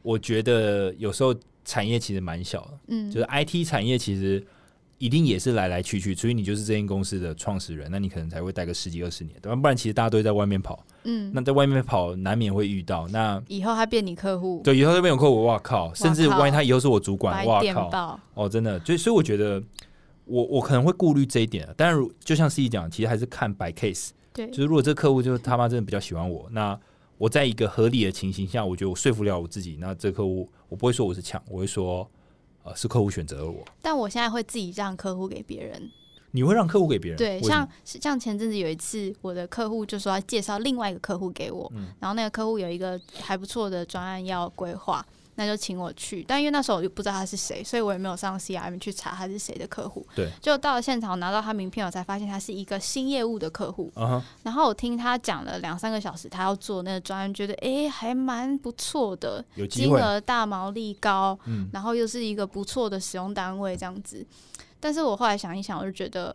[0.00, 4.46] 我觉得有时候产业其实蛮小的，嗯，就是 IT 产业其实
[4.98, 9.56] 一定也是来来去去，所以你就是这间公司的创始人，那你可能才会待个十几二十年，对吧？
[9.56, 13.08] 不然其实大家都会在外面跑，嗯，那在外面跑难免会遇到。
[13.08, 15.92] 那以后他变你客户，对以后这边有客户，哇靠！
[15.94, 18.20] 甚至万一他以后是我主管，哇靠！
[18.34, 19.60] 哦，真的，所以所以我觉得
[20.26, 26.78] 我我可能会顾虑这一点，但是如就像 C 讲，其实还是看 by case，对就是如果这个客户就是他妈真的比较喜欢我，那
[27.16, 32.08] 我在一个合理的情形下，我觉得我说服了我自己，那这个客户我不会说我是抢，我会说
[32.62, 33.64] 呃是客户选择了我。
[33.80, 35.90] 但我现在会自己让客户给别人。
[36.32, 37.16] 你会让客户给别人？
[37.16, 46.24] 对，像像前阵子有一次，我的客户就说要介绍另外一个客户给我，嗯然后那个客户有一个还不错的专案要规划，那就请我去。
[46.26, 50.06] 但因为那时候我就不知道他是谁，所以我也没有上 CRM 去查他是谁的客户。
[50.14, 53.92] 对，就到了现场拿到他名片，我才发现他是一个新业务的客户。
[54.42, 64.26] 然后我听他讲了两三个小时，他要做那个专案，觉得诶还蛮不错的，有，金额大、毛利高，嗯，然后又是一个不错的使用单位这样子。
[64.80, 66.34] 但是我后来想一想，我就觉得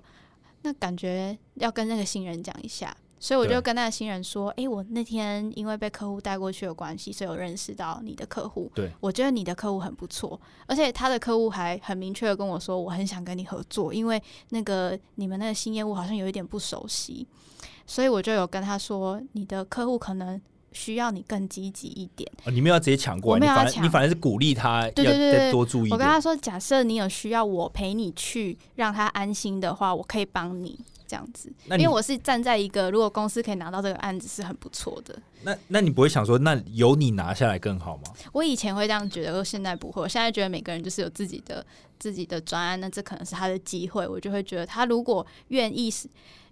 [0.61, 8.69] 那感觉要跟那个新人讲一下，所以我就跟那个新人说：“诶，我那天因为被客户带过去的关系，所以我认识到你的客户。
[8.73, 17.27] 对，我觉得你的客户很不错，而且他的客户还很明确的跟我说，我很想跟你合作，因为那个你们那个新业务好像有一点不熟悉，
[17.85, 25.91] 所以我就有跟他说，你的客户可能需要你更积极一点。”哦你没有要直接抢过来，你反而你反而是鼓励他要对对对再多注意。
[25.91, 30.79] 我跟他说，假设你有需要我陪你去，让他安心的话，我可以帮你
[31.11, 31.51] 这样子。
[31.71, 35.13] 因为我是站在一个，如果公司可以拿到这个案子是很不错的。
[35.43, 38.03] 那那你不会想说，那由你拿下来更好吗？
[38.31, 40.01] 我以前会这样觉得，我现在不会。
[40.01, 41.65] 我现在觉得每个人就是有自己的
[41.99, 44.07] 自己的专案，那这可能是他的机会。
[44.07, 46.07] 我就会觉得他如果愿意是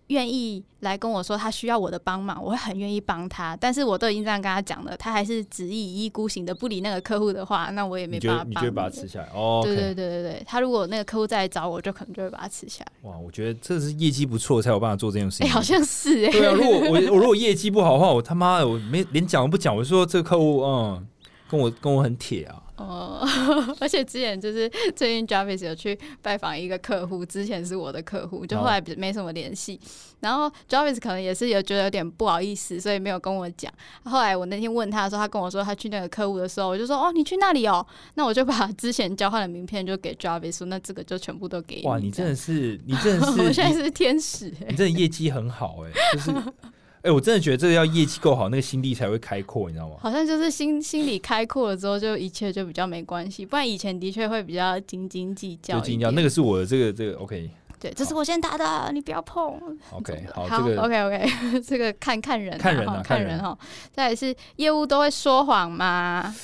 [0.10, 3.56] 愿意来跟我说他需要我的帮忙，我会很愿意帮他。
[3.58, 9.62] 但是我都已经这样跟他讲了，他还是执意一意孤行的不理那个客户的话，那我也没办法帮你就会把它吃下来哦。
[9.64, 13.10] 对对对对对，他如果那个客户再来找我，就可能就会把它吃下来。
[13.10, 15.54] 哇，我觉得这是业绩不错才有办法做这件事哎、情。
[15.54, 21.08] 好像是哎、对啊，如果我 我如果业绩不好的话，我他妈的我没连讲都不讲，我就说这个客户嗯
[21.48, 22.64] 跟我跟我很铁啊。
[22.80, 23.28] 哦，
[23.80, 29.80] 而且之前就是最近 Jarvis 有去拜访一个客户，之前是我的客户，就后来比没什么联系。
[30.22, 33.72] 然后 Jarvis 可能也是有觉得有点不好意思，所以没有跟我讲。
[34.04, 37.86] 后来我那天问他的时候，他跟我说他去那个客户的时候，我就说哦，你去那里哦。
[38.16, 46.32] 那我就把之前交换的名片就给 Jarvis 说，那这个就全部都给你哇，你真的是你真的是我现在是是天使哎、你真的业绩很好哎、就是
[47.03, 49.97] 哎、我真的觉得这个要业绩够好，那个心地才会开阔，你知道吗？
[50.01, 53.45] 好像就是心心里开阔了之后，就一切就比较没关系。
[53.45, 55.83] 不然以前的确会比较斤斤计较一点。
[55.83, 59.53] 就尽量那个是我的这个这个 OK 对，这是我先打的，你不要碰。
[59.91, 63.59] OK 好，好这个 OK OK， 这个看看人啊，看人啊哈看人看人哈。
[63.93, 66.35] 再来是业务都会说谎吗？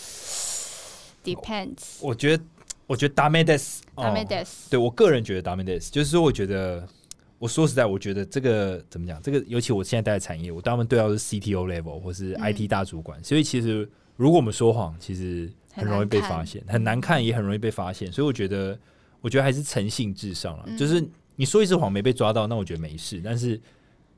[1.24, 2.44] Depends，我觉得
[2.86, 4.68] 我觉得 d a m e d e s ダメです。
[4.68, 6.86] 对我个人觉得 d a m e d e s 就是说我觉得。
[7.37, 9.21] 我说实在，我觉得这个怎么讲？
[9.21, 18.11] 这个尤其我现在待的产业，我当他们对到的是 CTO level 或是嗯 IT 大主管，所以其实如果我们说谎，其实很容易被发现，很难看，也很容易被发现。
[18.11, 18.77] 所以我觉得，
[19.19, 20.63] 我觉得还是诚信至上了。
[20.67, 23.21] 嗯就是你说一次谎没被抓到，那我觉得没事。
[23.23, 23.59] 但是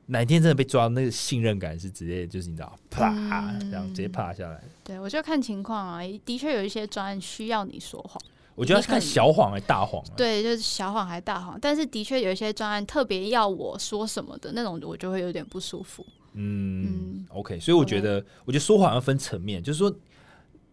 [0.06, 4.62] 哪一天真的被抓到，那个信任感是直接就是你知道，啪、嗯这样直接啪下来。
[4.84, 8.22] 对，我就看情况啊，的确有一些专案需要你说谎。
[8.58, 10.12] 我觉得要看小谎还是大谎、啊。
[10.16, 16.04] 对，就是小谎还是大谎，但是的确有一些专案特别要我说什么的那种，我就会有点不舒服。
[16.34, 19.90] 嗯嗯 o k 所以我觉得，我觉得说谎要分层面，就是说，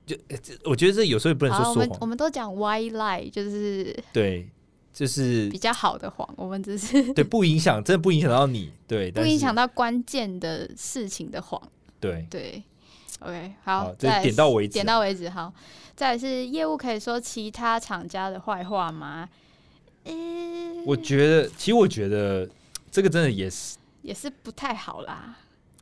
[0.05, 0.15] 就
[0.63, 4.47] 我觉得这有时候也不能好，说说谎我们我，们都讲 white lie，就是对，
[4.93, 11.61] 就是比较好的谎，我们只是对不影响，真的不影响到你，对，不影响到关键的事情的谎。
[11.99, 12.27] 对。
[12.29, 12.61] 对
[13.19, 15.29] ，OK，好好，，这再点到为止啊点到为止。
[15.29, 15.51] 好，
[15.95, 19.29] 再是业务可以说其他厂家的坏话吗？
[20.03, 20.13] 呃、
[20.85, 22.47] 我觉得，其实我觉得
[22.91, 25.35] 这个真的也是，也是不太好啦。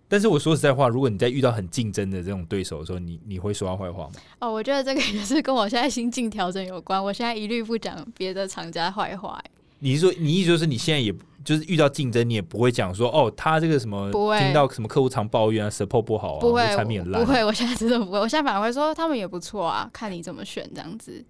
[0.07, 4.11] 但是我说实在话，如果你在遇到很竞争的这种对手的时候，你你会说他坏话吗？
[4.39, 7.03] 哦，我觉得这个也是跟我现在心境调整有关。
[7.03, 17.43] 我现在一律不讲别的厂家坏话、欸你是说，你意思就是你现在也就是遇到竞争，你也不会讲说哦，他这个什么不会听到什么客户常抱怨啊，support 不好啊，不会，产品很烂啊，不会。
[17.43, 21.23] 我现在真的不会，我现在反而会说他们也不错啊，看你怎么选这样子。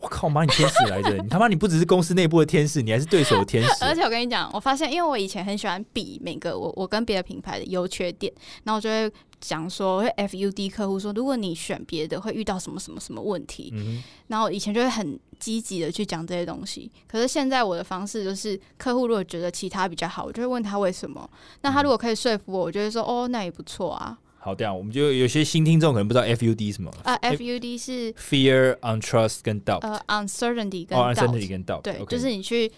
[0.00, 1.10] 我靠妈，你天使来着！
[1.20, 3.84] 你他妈你不只是公司内部的天使，你还是对手的天使。
[3.84, 16.90] 而且我跟你讲，我发现，因为我以前很喜欢比每个我我跟别的品牌的优缺点，然后我就会讲说，会 FUD 客户说，如果你选别的会遇到什么什么什么问题，嗯然后以前就会很积极的去讲这些东西。
[17.06, 21.28] 可是现在我的方式就是，客户如果觉得其他比较好，我就会问他为什么。
[21.62, 24.18] 那他如果可以说服我，我就会说，哦，那也不错啊。
[24.40, 32.70] 好，这样我们就有些新听众可能不知道 FUD 是什么啊、F- f u d 是 fear、untrust 跟 doubt，呃 uncertainty 跟哦 doubt，、，uncertainty 跟 doubt，对就是你去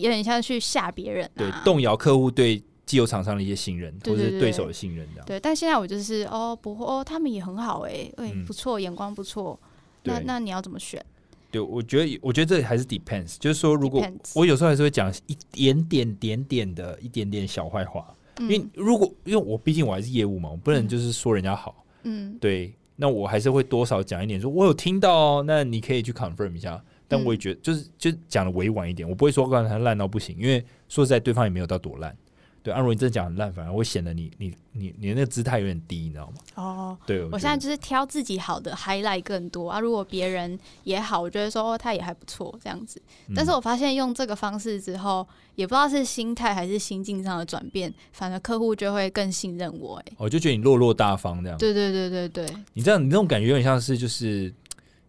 [0.00, 5.26] 有点像去吓别人、啊，对动摇客户对既有厂商的一些信任，或者是对手的信任，这样。
[5.26, 9.58] 对，但现在我就是哦不会哦，他们也很好哎、欸，哎、嗯不错，眼光不错。
[10.02, 11.02] 那那你要怎么选？
[11.50, 18.70] 对，我觉得我觉得这还是 depends，就是说如果我有时候还是会讲一点点点点的一点点小坏话，因为嗯。
[18.74, 22.36] 如果因为我毕竟我还是业务嘛，我不能就是说人家好，嗯。
[22.38, 26.82] 对，那我还是会多少讲一点，说我有听到哦，那你可以去 confirm 一下。
[27.10, 32.14] 但我也觉得，就是就讲的委婉一点，我不会说刚才他烂到不行，因为说实在，对方也没有到多烂。
[32.62, 36.34] 对，啊，如果你真的讲很烂，反而会显得你你你你的那个姿态有点低，你知道吗？
[36.56, 39.80] 哦，对，我现在就是挑自己好的 highlight 更多啊。
[39.80, 43.00] 如果别人也好，我觉得说哦他也还不错这样子。
[43.34, 50.12] 但是嗯我发现用这个方式之后，也不知道是心态还是心境上的转变，反而客户就会更信任我、欸。
[50.18, 51.56] 我就觉得你落落大方这样。
[51.58, 54.52] 对对对对对，你这样，你那种感觉有点像是就是，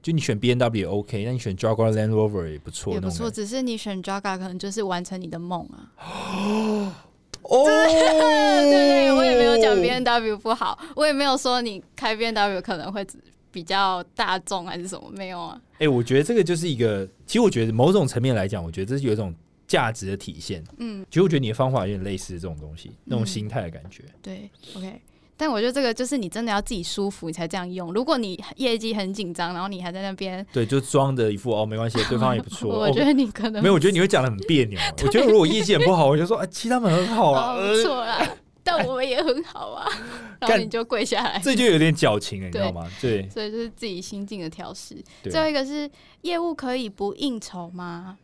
[0.02, 3.30] 就你选 B N W 也 OK，那你选 Jaguar Land Rover 也不错，也不错。
[3.30, 6.96] 只是你选 Jaga 可能就是完成你的梦啊。
[7.44, 7.90] 哦，对
[8.70, 13.06] 对，我也没有讲 B N W 不好，我也没有说你开 B N W 可能会
[13.52, 15.60] 比较大众还是什么，没有啊。
[15.80, 19.34] 哎、我觉得这个就是一个，其实我觉得某种层面来讲，我觉得这是有一种
[19.68, 20.64] 价值的体现。
[20.78, 24.04] 嗯，其实我觉得你的方法有点类似这种东西，那种心态的感觉。
[24.22, 25.02] 对，OK。
[25.40, 27.94] 但我觉得这个就是你真的要自己舒服，你才这样用。
[27.94, 32.68] 如果你业绩很紧张，然后你还在那边，对，就装的一副哦没关系，对方也不错。
[32.78, 34.78] 我觉哦得你可能没有，我觉得你会讲的很别扭。
[35.02, 38.30] 我觉得如果业绩很不好，我就说啊，其他们很好啊，哦不呃，错啦，
[38.66, 39.90] 但我们也很好啊，
[40.42, 41.40] 然后你就跪下来。
[41.42, 42.86] 这就有点矫情了，你知道吗？
[43.00, 45.02] 对所以就是自己心境的调试。
[45.24, 45.90] 最后一个是
[46.24, 48.18] 业务可以不应酬吗？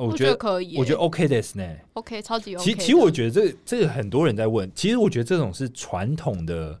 [0.00, 1.76] 我我觉得可以耶，我觉得 OK 的呢。
[1.92, 2.72] OK，超级 OK 的。
[2.72, 6.78] 其其实我觉得这个这个很多人在问，其实我觉得这种是传统的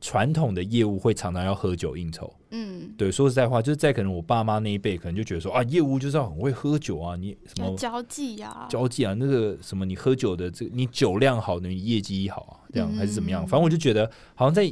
[0.00, 2.32] 传统的业务会常常要喝酒应酬。
[2.50, 13.46] 嗯，对，说实在话，就是在可能我爸妈那一辈，可能就觉得说啊，业务就是要很会喝酒啊，你什么交际呀，交际啊，那个什么你喝酒的这个你酒量好，你业绩好啊，这样嗯还是怎么样？
[13.46, 14.70] 反正我就觉得好像在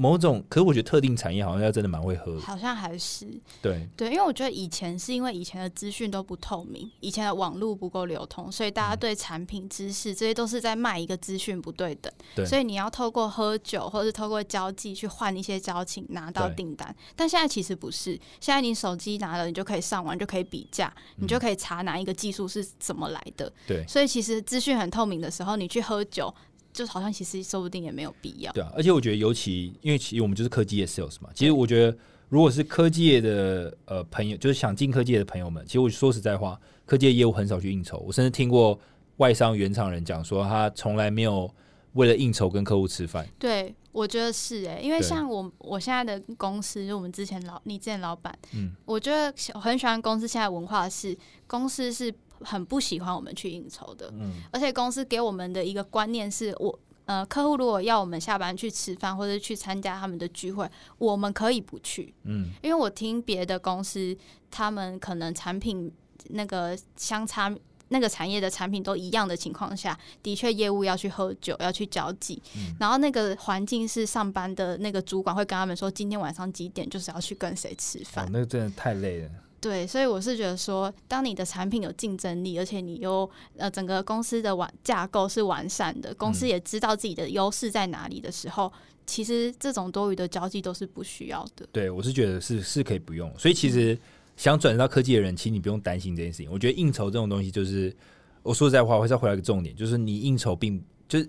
[0.00, 2.40] 某种，可是我觉得特定产业好像要真的蛮会喝。
[2.40, 3.26] 好像还是。
[3.60, 9.00] 对，对，因为我觉得以前是因为以前的资讯都不透明，以前的网络不够流通，所以大家嗯。
[9.00, 12.44] 对产品知识这些都是在卖一个资讯不对等，对。
[12.44, 16.94] 所以你要透过喝酒或是透过交际去换一些交情拿到订单。
[17.16, 23.46] 但现在其实不是，现在你手机拿了，你就可以上网，就可以比价，你就可以查哪一个技术是怎么来的。
[23.46, 23.86] 嗯对。
[23.88, 26.32] 所以其实资讯很透明的时候，你去喝酒，
[26.72, 28.52] 就好像其实说不定也没有必要。
[28.52, 31.96] 对啊，而且我觉得，尤其因为其实我们就是科技业 sales 嘛，其实我觉得，
[32.28, 37.98] 如果是科技业的呃朋友，就是想进科技业的朋友们，其实我说实在话，科技业业务很少去应酬。
[38.06, 38.78] 我甚至听过
[39.16, 41.52] 外商原厂人讲说，他从来没有
[41.94, 43.26] 为了应酬跟客户吃饭。
[43.38, 51.16] 对，我觉得是诶、因为像我我现在的公司，就我们之前老你之前老板，嗯，我觉得我很喜欢公司现在文化是，
[51.46, 56.78] 公司是很不喜欢我们去应酬的，嗯，而且公司给我们的一个观念是我。
[57.06, 64.16] 呃，客户如果要我们下班去吃饭或者去参加他们的聚会，我们可以不去，嗯，因为我听别的公司，
[64.48, 65.90] 他们可能产品
[66.28, 67.52] 那个相差
[67.88, 79.30] 那个产业的产品都一样的情况下，的确业务要去喝酒，要去交际，嗯然后那个环境是上班的那个主管会跟他们说，今天晚上几点就是要去跟谁吃哦饭。，那个真的太累了。
[79.60, 88.72] 对，所以我是觉得说，当你的产品有竞争力，而且你又呃整个公司的完架构是完善的，公司嗯也知道自己的优势在哪里的时候，
[89.06, 91.68] 其实这种多余的交际都是不需要的。
[91.72, 93.98] 对我是觉得是是可以不用，所以其实
[94.36, 96.50] 想转到科技的人，其实你不用担心这件事情。
[96.50, 97.94] 我觉得应酬这种东西，就是
[98.42, 101.28] 我说实在话，我会再回来一个重点，就是你应酬并就是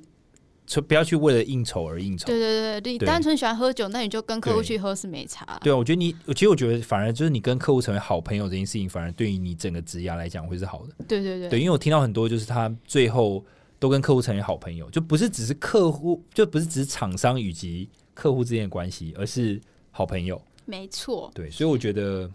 [0.72, 2.28] 就不要去为了应酬而应酬。
[2.28, 5.46] 对对对，你单纯喜欢喝酒，那你就跟客户去喝是没差。
[5.62, 10.94] 对啊，我觉得你，其实我觉得反而就是你跟客户成为好朋友这件事情，反而对于你整个职涯来讲会是好的。
[11.10, 13.44] 对对对对，因为我听到很多就是他最后
[13.80, 19.60] 都跟客户成为好朋友，就不是只是客户，就不是只是厂商以及客户之间的关系，而是
[19.92, 20.42] 好朋友。
[20.64, 21.30] 没错。
[21.36, 22.32] 对，所以我觉得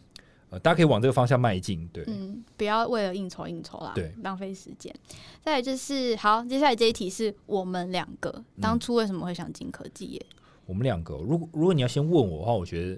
[0.50, 1.88] 呃，大家可以往这个方向迈进。
[1.92, 4.94] 对，嗯，不要为了应酬应酬啦，对，浪费时间。
[5.42, 10.26] 再来就是，好，接下来这一题是我们两个嗯当初为什么会想进科技业？
[10.66, 12.90] 我们两个，如果如果你要先问我的话，我觉得，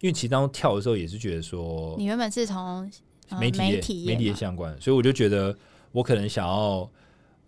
[0.00, 2.88] 因为其实当中跳的时候也是觉得说你原本是从、
[3.28, 5.56] 呃、媒体业、媒体业媒体相关，所以我就觉得
[5.92, 6.88] 我可能想要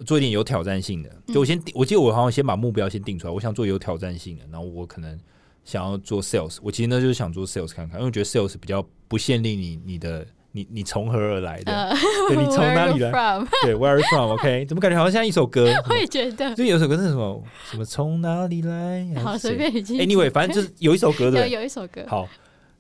[0.05, 1.11] 做一点有挑战性的。
[1.29, 5.19] 嗯就我先定，我记得我好像先把目标先定出来，我想做有挑战性的，然后我可能
[5.65, 6.59] 想要做 sales。
[6.61, 11.95] 我其实呢就是想做 sales 看看，因为我觉得 sales 比较不限定你你的你你从何而来的，呃，
[12.29, 13.47] 对你从 哪里来？from？
[13.63, 15.71] 对，Where are you from？OK，、 怎么感觉好像像一首歌？
[15.91, 19.07] 我也觉得，就有一首歌是什么什么从哪里来？
[19.23, 21.47] 好，随便你 Anyway，反正就是有一首歌有的。
[21.47, 22.27] 有一首歌，好，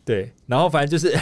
[0.07, 1.14] 对，然后反正就是，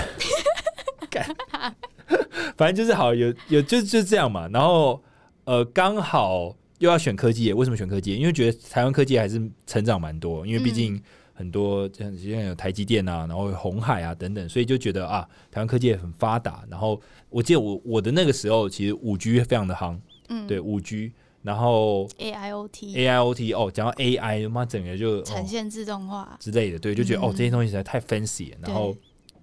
[2.57, 4.49] 反正就是好，有有就就这样嘛。
[4.53, 5.03] 然后
[5.45, 8.15] 呃，刚好又要选科技，为什么选科技？
[8.15, 11.01] 因为觉得台湾科技还是成长蛮多，因为毕竟
[11.41, 16.63] 很多像现在有台积电啊，然后红海啊等等，所以就觉得啊，台湾科技也很发达。
[16.71, 28.95] 然后我记得我我的那个时候，其实五 G 非常的夯，嗯，对五 G，然后 AIoT AIoT 哦，讲到 AI，妈整个就哦产线自动化，之类的，对，就觉得、哦嗯这些东西实在太 fancy 了，然后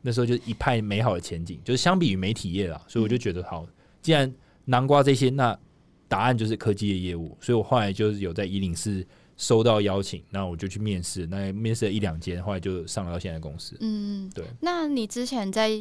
[0.04, 3.66] 那时候就一派美好的前景，就是相比于媒体业啦，所以我就觉得好，
[4.04, 4.32] 既然
[4.66, 5.58] 南瓜这些，那
[6.08, 9.04] 答案就是科技的业务，所以我后来就是有在一零四
[9.38, 13.78] 收到邀请，那我就去面试，那面试了一两间，后来就上了到现在公司。
[13.80, 14.44] 嗯，对。
[14.62, 15.72] 那你之前在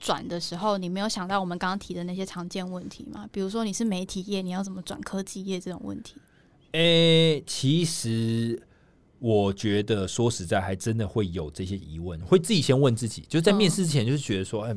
[0.00, 3.28] 转的时候，你没有想到我们刚刚提的那些常见问题吗？
[3.30, 6.16] 比如说你是媒体业，你要怎么转科技业这种问题？
[6.72, 8.60] 诶、其实
[9.18, 14.74] 我觉得说实在，还真的会有这些疑问，会自己先问自己，就是在面试之前，就是觉得说，哎、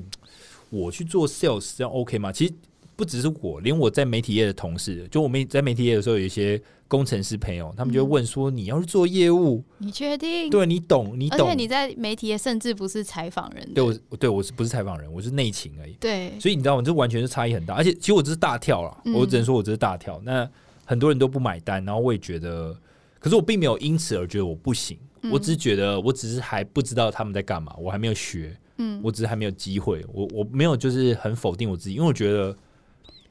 [0.70, 2.34] 我去做 sales 这样 OK 吗？
[2.34, 2.54] 其实
[2.96, 10.50] 不只是我，连我在媒体业的同事，就我们在媒体业的时候，有一些工程师朋友，他们就会问说，你要是做业务，你确定？
[10.50, 15.94] 对你懂，你懂而且，你在媒体业甚至不是采访人，对我对我是不是采访人，我是内勤而已。
[16.00, 16.82] 对所以你知道吗？
[16.82, 20.22] 这完全是差异很大，而且其实我这是大跳了，嗯我只能说我这是大跳。
[20.24, 20.50] 那
[20.86, 22.76] 很多人都不买单，然后我也觉得，
[23.20, 32.56] 可是我并没有因此而觉得我不行，嗯我只是觉得我只是还不知道他们在干嘛，我还没有学，嗯我只是还没有机会，我我没有就是很否定我自己，因为我觉得，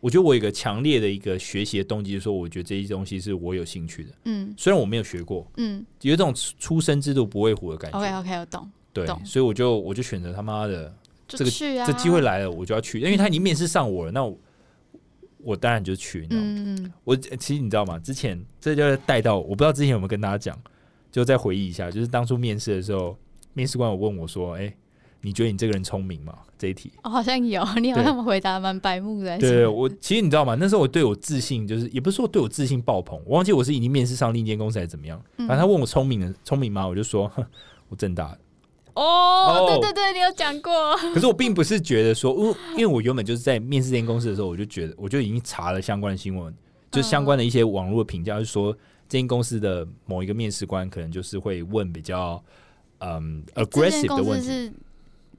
[0.04, 7.98] 我觉得我有一个强烈的一个学习的动机，就是说我觉得这些东西是我有兴趣的，嗯虽然我没有学过，嗯有一种出出生之度不畏虎的感觉。
[7.98, 10.94] ，OK OK，我懂，对懂，所以我就我就选择他妈的
[11.26, 14.38] 就这个这机会来了，我就要去，因为他已经面试上我了，那我
[15.38, 16.48] 我当然就去，你知道吗？
[16.54, 17.98] 嗯，我其实你知道吗？
[17.98, 20.54] 之前这就带到，我不知道之前有没有跟大家讲，
[21.10, 23.16] 就再回忆一下，就是当初面试的时候，
[23.54, 24.70] 面试官有问我说：“哎、
[25.24, 29.36] 你觉得你这个人聪明吗？”这一题，我好像有， 你好像回答蛮白目的。
[29.38, 30.56] 对对，我其实你知道吗？
[30.58, 35.20] 那时候我对我自信，就是也不是说对我自信爆棚，我忘记我是已经面试上另一间公司还是怎么样。
[35.38, 36.86] 嗯反正他问我聪明的聪明吗？
[36.86, 37.44] 我就说哼
[37.88, 38.38] 我正大的。
[38.94, 40.96] 哦，哦对对对，你有讲过。
[41.12, 46.54] 可是我并不是觉得说，因为因为我原本就是在面试这间公司的时候，我就觉得我就已经查了相关的新闻，
[46.92, 48.72] 就是相关的一些网络的评价，就是说
[49.08, 52.42] 这间公司的某一个面试官可能就是会问比较
[52.98, 54.72] 嗯 aggressive 的问题，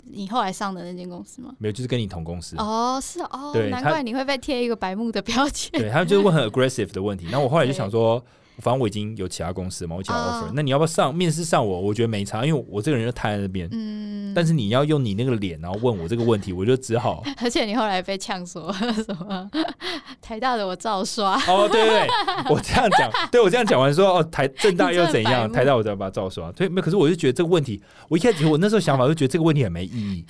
[0.08, 1.54] 你后来上的那间公司吗？
[1.58, 2.56] 没有，就是跟你同公司。
[2.58, 5.72] 哦，是哦，难怪你会被贴一个白目的标签。
[5.80, 8.24] 对他就是问很 aggressive 的问题， 那我后来就想说，
[8.60, 11.82] 反正我已经有其他公司嘛，我有其他哦 offer，、那你要不要上面试上我？
[11.82, 13.68] 我觉得没差，因为我这个人就瘫在那边。
[13.72, 18.72] 嗯，但是你要用你那个脸，然后问我这个问题，我就只好 而且你后来被呛说
[19.06, 19.50] 什么
[20.22, 22.08] 台大的我照刷，哦，对对对，
[22.54, 25.52] 我这样讲，对我这样讲完说，哦，台正大又怎样？
[25.52, 26.52] 台大我再把它照刷。
[26.54, 30.26] 对，没，可是我就觉得这个问题，我一开始我那时候想法就觉得这个问题很没意义，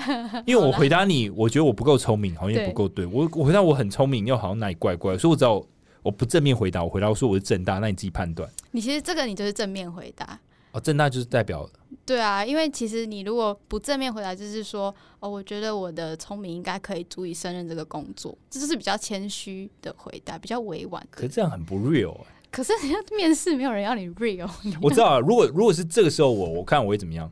[0.45, 3.05] 因为我回答你，我觉得我不够聪明，好像也不够对。
[3.05, 5.63] 我我回答我很聪明，又好像哪里怪怪，所以我只要
[6.06, 8.47] 我不正面回答，我回答我说我是正大，那你自己判断。
[8.70, 10.39] 你其实这个你就是正面回答。
[10.72, 11.68] 哦，正大就是代表
[12.06, 21.03] 对啊，因为其实你如果不正面回答，就是说哦，我觉得我的聪明应该可以足以胜任这个工作，这就是比较谦虚的回答，比较委婉。
[21.10, 24.47] 可是这样很不 real 欸可是人家面试没有人要你 real，
[24.80, 27.32] 我知道啊，如果如果是这个时候我，我看我会怎么样？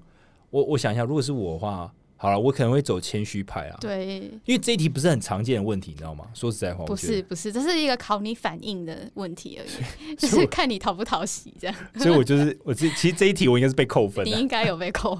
[0.49, 1.93] 我我想一下，如果是我的话，
[2.23, 3.77] 好了，我可能会走谦虚派啊。
[3.81, 6.23] 对，因为这一题不是很常见的问题，你知道吗？
[6.33, 11.75] 说实在话，不是不是，这是一个考你反应的问题而已， 就是看你讨不讨喜这样。
[11.99, 14.31] 所以我就是我这其实这一题我应该是被扣分的。
[14.31, 15.19] 你应该有被扣。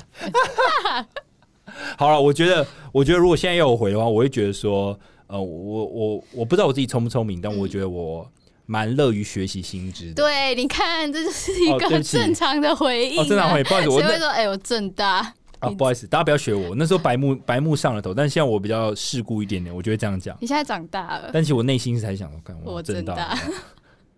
[2.00, 4.98] 好了，我觉得我觉得如果现在要我回的话，我会觉得说，
[5.28, 8.26] 呃，我我我不知道我自己聪不聪明，但我觉得我
[8.66, 10.24] 蛮乐于学习新知的。
[10.24, 13.24] 对，你看，这就是一个正常的回应、啊。
[13.24, 15.34] 哦，正常回，不好意思，我那谁会说，哎、我正大？
[15.68, 20.38] 啊，不好意思，大家不要学我，那时候白目白目上了头，但现在我比较世故一点点，我就会这样讲。
[20.42, 23.38] 你现在长大了，但其实我内心是还想，看我真的正大。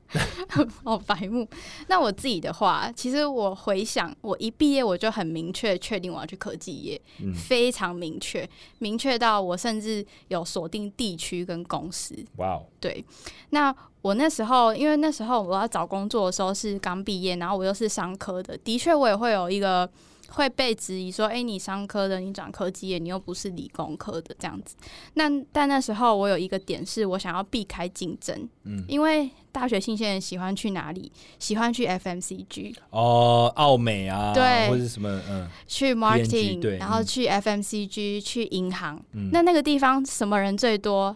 [0.83, 1.45] 好白目。
[1.87, 7.33] 那我自己的话，其实我回想，我一毕业我就很明确确定我要去科技业，嗯。
[7.33, 12.15] 非常明确，明确到我甚至有锁定地区跟公司。
[12.37, 13.03] 哇哦，对，
[13.49, 19.89] 那我那时候，因为那时候我要找工作的时候是刚毕业，然后我又是商科的，的确我也会有一个
[20.35, 24.75] 会被质疑说，哎、你商科的，你转科技业，你又不是理工科的这样子。
[25.15, 31.11] 那但那时候我有一个点是我想要避开竞争，嗯，因为大学新鲜人喜欢去哪里？
[31.39, 39.01] 喜欢去 FMCG，哦，澳美啊，对或者什么，嗯去 marketing，然后去 FMCG，去银行。
[39.13, 41.15] 嗯，那那个地方什么人最多？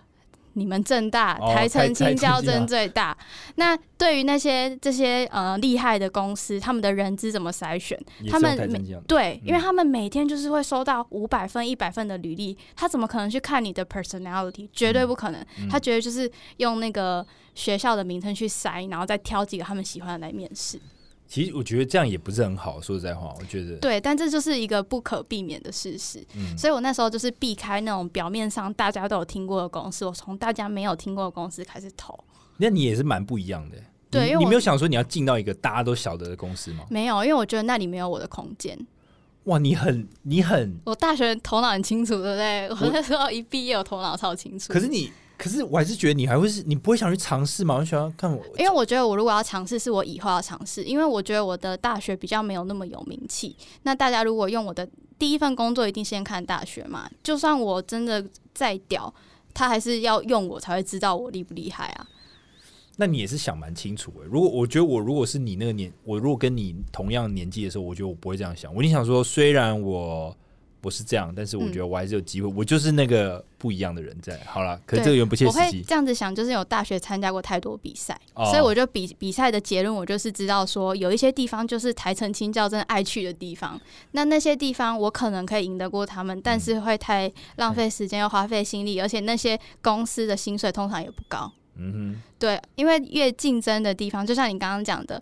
[0.59, 3.17] 你们正大、哦台城、青交真最大。
[3.55, 7.97] 那对于那些这些呃厉害的公司，他们的人资怎么筛选？
[8.29, 14.67] 他们每对，因为嗯他们每天就是会收到五百份、一百份的履历，他怎么可能去看你的 personality？
[14.73, 15.41] 绝对不可能。
[15.57, 20.79] 嗯他觉得就是用那个学校的名称去筛，然后再挑几个他们喜欢的来面试。
[21.29, 26.25] 其实我觉得这样也不是很好，说实在话，我觉得，对，但这就是一个不可避免的事实。
[26.35, 32.17] 嗯，所以我那时候就是避开那种表面上大家都有听过的公司，我从大家没有听过的公司开始投。
[32.57, 33.77] 那你也是蛮不一样的。
[34.11, 36.83] 对因为你没有想说你要进到一个大家都晓得的公司吗？
[36.89, 38.75] 没有，因为我觉得那里没有我的空间。
[39.43, 42.67] 哇，你很你很，我大学头脑很清楚，对不对？
[42.69, 44.73] 我那时候一毕业，我头脑超清楚。
[44.73, 47.75] 可是你，可是我还是觉得你还会是，你不会想去尝试吗？
[47.75, 53.55] 我喜欢看我，因为我觉得我如果要尝试，是我以后要尝试，因为我觉得我的大学比较没有那么有名气。
[53.83, 54.85] 那大家如果用我的
[55.17, 57.09] 第一份工作，一定先看大学嘛。
[57.23, 58.23] 就算我真的
[58.53, 59.13] 再屌，
[59.53, 62.05] 他还是要用我才会知道我厉不厉害啊。
[62.97, 64.27] 那你也是想蛮清楚诶。
[64.29, 68.75] 如果我觉得我如果是你那个年，我如果跟你同样年纪的时候，我觉得我不会这样想。
[68.75, 70.35] 我一定想说，虽然我
[70.81, 74.39] 不是这样，但是我觉得我还是有机会，我就是那个不一样的人在。
[74.45, 75.77] 好了，可是这个有点不切我实际。
[75.79, 83.79] 会这样子想，就是有大学参加过太多比赛，哦所以我就比比赛的结论，我就是知道说，有一些地方就是台城青教真爱去的地方，
[84.11, 91.51] 那那些地方我可能可以赢得过他们，但是会太浪费时间又花费心力，而且那些公司的薪水通常也不高。
[91.79, 95.21] 嗯对，因为越竞争的地方，就像你刚刚讲的，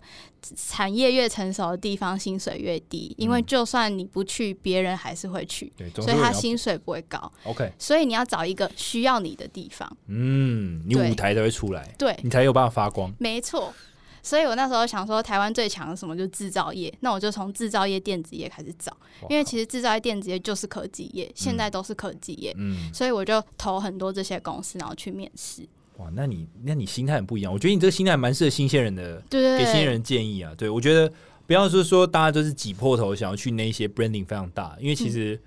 [0.56, 3.14] 产业越成熟的地方，薪水越低。
[3.18, 7.32] 因为嗯就算你不去，别人还是会去，所以他薪水不会高。
[7.44, 9.90] OK，所以你要找一个需要你的地方。
[10.06, 13.12] 嗯，你舞台才会出来，对，你才有办法发光。
[13.18, 13.72] 没错。
[14.20, 18.94] 所以我那时候想说，台湾最强的什么就是制造业，那我就从制造业、电子业开始找，
[19.30, 25.66] 因为其实制造业、电子业就是科技业，现在都是科技业，嗯，所以我就投很多这些公司，然后去面试。
[25.98, 27.52] 哇，那你那你心态很不一样。
[27.52, 30.52] 我觉得你这个心态蛮适合新鲜人的，对给新人建议啊。
[30.56, 31.12] 对我觉得
[31.46, 35.40] 不要说说大家都是挤破头想要去那些 branding 非常大，因为其实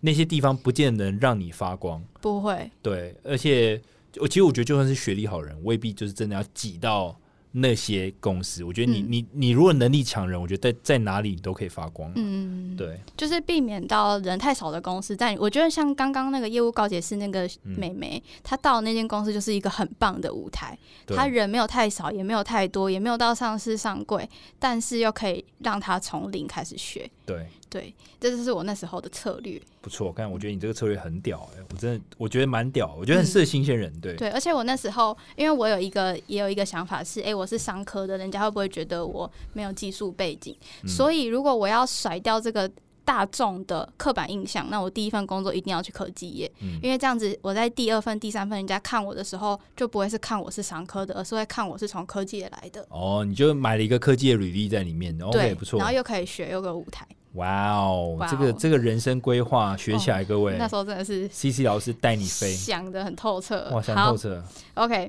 [0.00, 2.02] 那些地方不见得能让你发光。
[2.20, 3.80] 不会，对，而且
[4.18, 7.16] 我其实我觉得就算是学历好人，未必就是真的要挤到。
[7.52, 12.12] 那些公司，我觉得你你你如果能力强人，我觉得在在哪里你都可以发光。
[12.14, 15.16] 嗯，对，就是避免到人太少的公司。
[15.16, 20.78] 但我觉得像刚刚那个业务告解是那个美眉，她到那间公司就是一个很棒的舞台。
[21.06, 24.28] 她人没有太少，也没有太多，也没有到上市上柜，
[24.58, 27.10] 但是又可以让她从零开始学。
[27.30, 27.46] 对。
[27.70, 29.62] 对，这就是我那时候的策略。
[29.80, 33.92] 不错，看我觉得你这个策略很屌哎，我真的我觉得蛮屌，我觉得很适合新鲜人。
[34.00, 40.56] 对对，而且我那时候，因为我有一个也有一个想法是，哎，我是商科的，人家会不会觉得我没有技术背景？
[40.84, 42.68] 所以如果我要甩掉这个
[43.04, 46.50] 大众的刻板印象，那我第一份工作一定要去科技业，
[46.82, 52.84] 因为这样子我在第二份、第三份人家看我的时候，就不会是看我是商科的，而是会看我是从科技业来的。
[52.90, 57.06] 哦，你就买了一个科技的履历在里面，OK，不错，然后又可以学，又有个舞台。
[57.34, 64.42] 哇哦，这个这个人生规划学起来，各位那时候真的是 C C 老师带你飞，想的很透彻，哇，想透彻。
[64.74, 65.08] OK，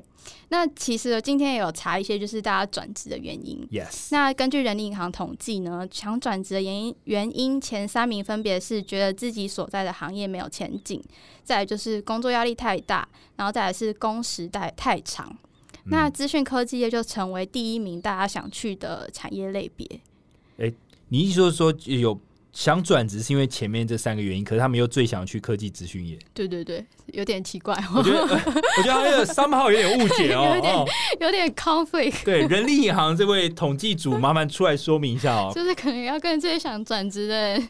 [0.50, 3.66] 那其实今天也有查一些，就是大家转职的原因。
[3.72, 11.02] Yes，那根据人力银行统计呢，想转职的原因原因前三名分别是觉得自己所在的行业没有前景，
[11.42, 15.36] 再来就是工作压力太大，然后再来是工时代太长。
[15.86, 20.00] 那资讯科技业就成为第一名，大家想去的产业类别。
[20.58, 20.72] 哎。
[21.12, 22.18] 你意思就是说有
[22.54, 26.18] 想转职是因为前面这三个原因，可是他们又最想去科技资讯业？
[26.32, 27.74] 对对对，有点奇怪。
[27.94, 30.74] 我觉得， 我觉得他有三号有点误解哦， 有点
[31.20, 32.24] 有点 conflict。
[32.24, 35.52] 对，人力银行这位统计组，麻烦出来说明一下哦。
[35.54, 37.68] 就是可能要跟这些想转职的人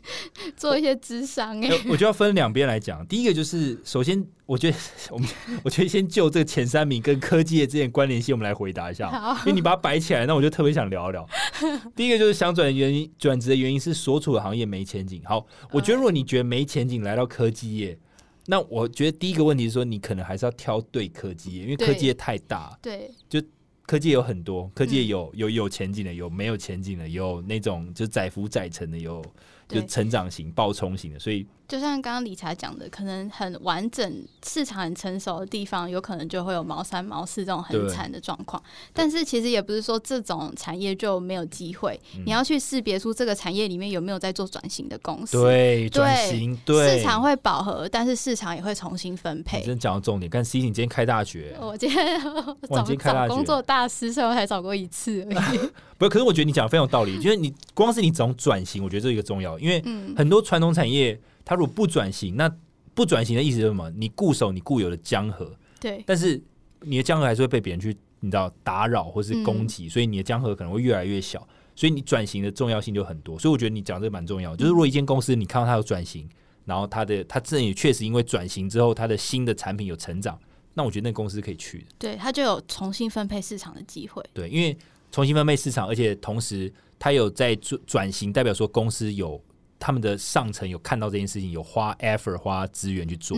[0.57, 1.71] 做一些智商哎。
[1.89, 4.25] 我就要分两边来讲，第一个就是首先。
[4.53, 4.77] 我觉得
[5.09, 5.27] 我们，
[5.65, 9.09] 我觉得先就这个前三名跟科技业之间关联性，我们来回答一下。
[9.41, 11.27] 因为你把它摆起来，那我就特别想聊一聊。
[11.97, 15.23] 第一个就是想转的原因，转职的原因是所处的行业没前景。
[15.25, 17.99] 好，我觉得如果你觉得没前景，来到科技业，
[18.45, 22.79] 那我觉得第一个问题是说，你可能还是要挑对科技业，因为科技业太大。
[22.83, 23.43] 对，就
[23.87, 29.25] 科技有很多，科技有有有前景的，有没有前景的，有那种就载浮载沉的，有
[29.73, 31.47] 就成长型、爆冲型的，所以。
[31.69, 38.63] 就像刚刚理财讲的，可能很完整、市场很成熟的地方，有可能就会有毛三毛四这种很惨的状况。
[38.93, 45.41] 但是其实也不是说这种产业就没有机会，你要去识别出这个产业里面有没有在做转型的公司。
[45.41, 49.63] 对，转型，对，市场会饱和，但是市场也会重新分配。
[49.63, 52.21] 真讲到重点，看 C 你今天开大学，我今天
[52.69, 55.27] 找找工作大师，所以我才找过一次。
[56.03, 59.83] 不，可是我觉得你讲的非常有道理，就是你光是你总转型，我觉得这一个重要，因为
[60.17, 61.19] 很多传统产业。
[61.45, 62.49] 它如果不转型，那
[62.95, 63.91] 不转型的意思是什么？
[63.97, 66.41] 你固守你固有的江河，对，但是
[66.83, 71.45] 你的江河还是会被别人去，你知道打扰或是攻击，所以你的江河可能会越来越小。
[71.75, 73.37] 所以你转型的重要性就很多。
[73.37, 74.55] 所以我觉得你讲这个蛮重要。
[74.55, 76.29] 就是如果一间公司你看到它有转型，
[76.65, 80.39] 然后它的它自己也确实因为转型之后，它的新的产品有成长，
[80.75, 81.87] 那我觉得那公司可以去的。
[81.99, 84.25] 对，它就有重新分配市场的机会。
[84.33, 84.79] 对，因为
[85.13, 89.41] 重新分配市场，而且同时它有在转转型，代表说公司有。
[89.85, 93.37] 他们的上层有看到这件事情，有花 effort 花资源去做，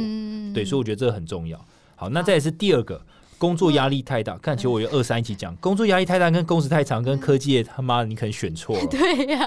[0.52, 1.58] 对，所以我觉得这个很重要。
[1.96, 3.02] 好，那再是第二个，
[3.38, 4.36] 工作压力太大。
[4.38, 8.86] 看，其实我有二三一起讲，工作压力太大，跟工时太长，跟科技业他妈的，你可能选错了。
[8.90, 9.46] 对呀，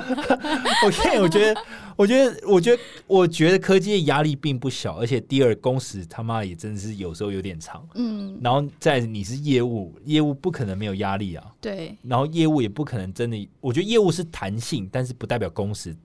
[0.84, 1.60] 我现在我觉得，
[1.96, 7.86] 我觉得，我觉得，我觉得科技的压力并不小，而且第二工时他妈也真的是有时候有点长。
[7.94, 11.44] 嗯，然后再你是业务，业务不可能没有压力啊。
[11.60, 15.96] 对，然后业务也不可能真的，我觉得业务是弹性，但是不代表工时。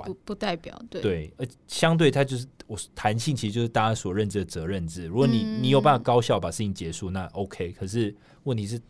[0.00, 5.06] 不不代表对对，而，相对它就是我弹性，其实就是大家所认知的责任制。
[5.06, 7.72] 如果你你有办法高效把事情结束，那 OK。
[7.72, 8.14] 可是
[8.44, 8.80] 问题是，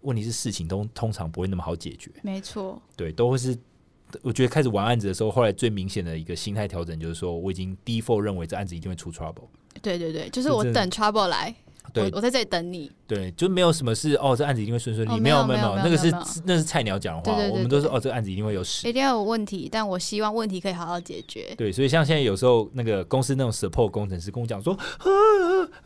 [0.00, 2.10] 问题是事情都通常不会那么好解决。
[2.22, 3.56] 没错，对，都会是。
[4.22, 9.48] 我觉得开始玩案子的时候，后来最明显的一个心态调整就是说，我已经 default 认为这案子一定会出 trouble。
[9.82, 11.54] 对对对，就是我等 trouble 来。
[12.02, 12.90] 对，我在这里等你。
[13.06, 15.20] 对，就没有什么事哦，这案子一定会顺顺利。
[15.20, 16.12] 没有没有，那个是
[16.44, 19.68] 那是菜鸟讲的话，我们都是哦，这个案子一定会有事，一定要有问题。
[19.70, 21.54] 但我希望问题可以好好解决。
[21.56, 25.08] 对，所以像现在有时候那个公司那种 support 工程师跟我讲说，啊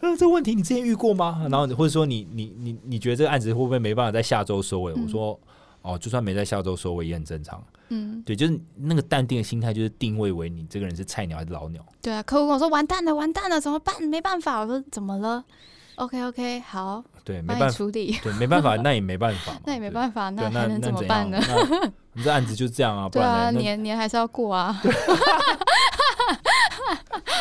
[0.01, 1.47] 啊，这个问题你之前遇过吗？
[1.51, 4.93] 然后或者说你你你你觉得这个案子会不会没办法在下周收尾？
[4.93, 5.39] 我说
[5.83, 7.63] 哦，就算没在下周收尾也很正常。
[7.95, 11.85] 嗯，对，就是那个淡定的心态，就是定位为你这个人是菜鸟还是老鸟。
[12.01, 14.03] 对啊，客户跟我说完蛋了，完蛋了，怎么办？
[14.05, 15.45] 没办法，我说怎么了
[15.97, 21.41] ？OK OK，好，对，没办法处理，对，没办法， 那也没办法， 那也没办法，那还能怎么办呢？
[22.15, 24.81] 你这案子就这样啊，对啊，年年还是要过啊。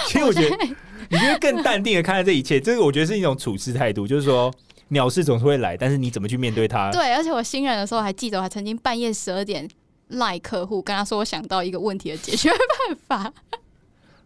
[0.08, 0.66] 其实我觉得，
[1.10, 2.60] 你就会更淡定的看待这一切。
[2.60, 4.54] 这个我觉得是一种处事态度，就是说
[4.90, 6.92] 鸟事总是会来，但是你怎么去面对它？
[6.92, 9.68] 对，而且我新人的时候还记得，我还曾经半夜十二点
[10.10, 13.34] 赖客户，跟他说我想到一个问题的解决办法。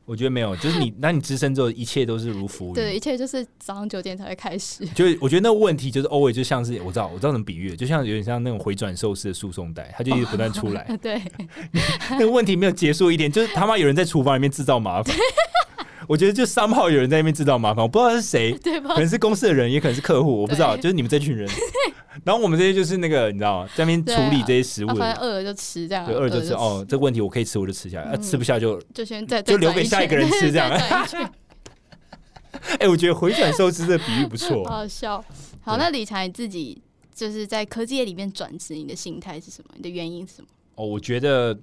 [0.05, 2.73] 我觉得没有，就是你， 那你资深之后，一切都是如浮云。
[2.73, 4.85] 对，一切就是早上九点才会开始。
[4.95, 10.83] 就是我觉得那个问题就是 always 就像是我知道，我知道怎么比喻，就像有点像那种回转寿司的输送带，它就一直不断出来。
[11.01, 11.21] 对，
[12.11, 15.15] 那个问题没有结束一点，就是他妈有人在厨房里面制造麻烦。
[16.07, 20.75] 我觉得就三号有人在那边制造麻烦，我不知道是谁， 对可能是公司的人，也可能是客户，我不知道。
[20.77, 21.49] 就是你们这群人，
[22.23, 23.69] 然后我们这些就是那个你知道吗？
[23.75, 26.53] 在那边处理这些食物，反正饿了就吃这样，对，饿了就吃。
[26.53, 30.69] 哦，这个问题我可以吃，我就吃下来；吃不下就就先再就留给下一个人吃这样。
[32.79, 35.23] 哎，我觉得回转寿司的比喻不错，好笑。
[35.61, 36.81] 好，那理财自己
[37.13, 39.71] 就是在科技业里面转职，你的心态是什么？
[39.75, 40.47] 你的原因是什么？
[40.75, 41.53] 哦，我觉得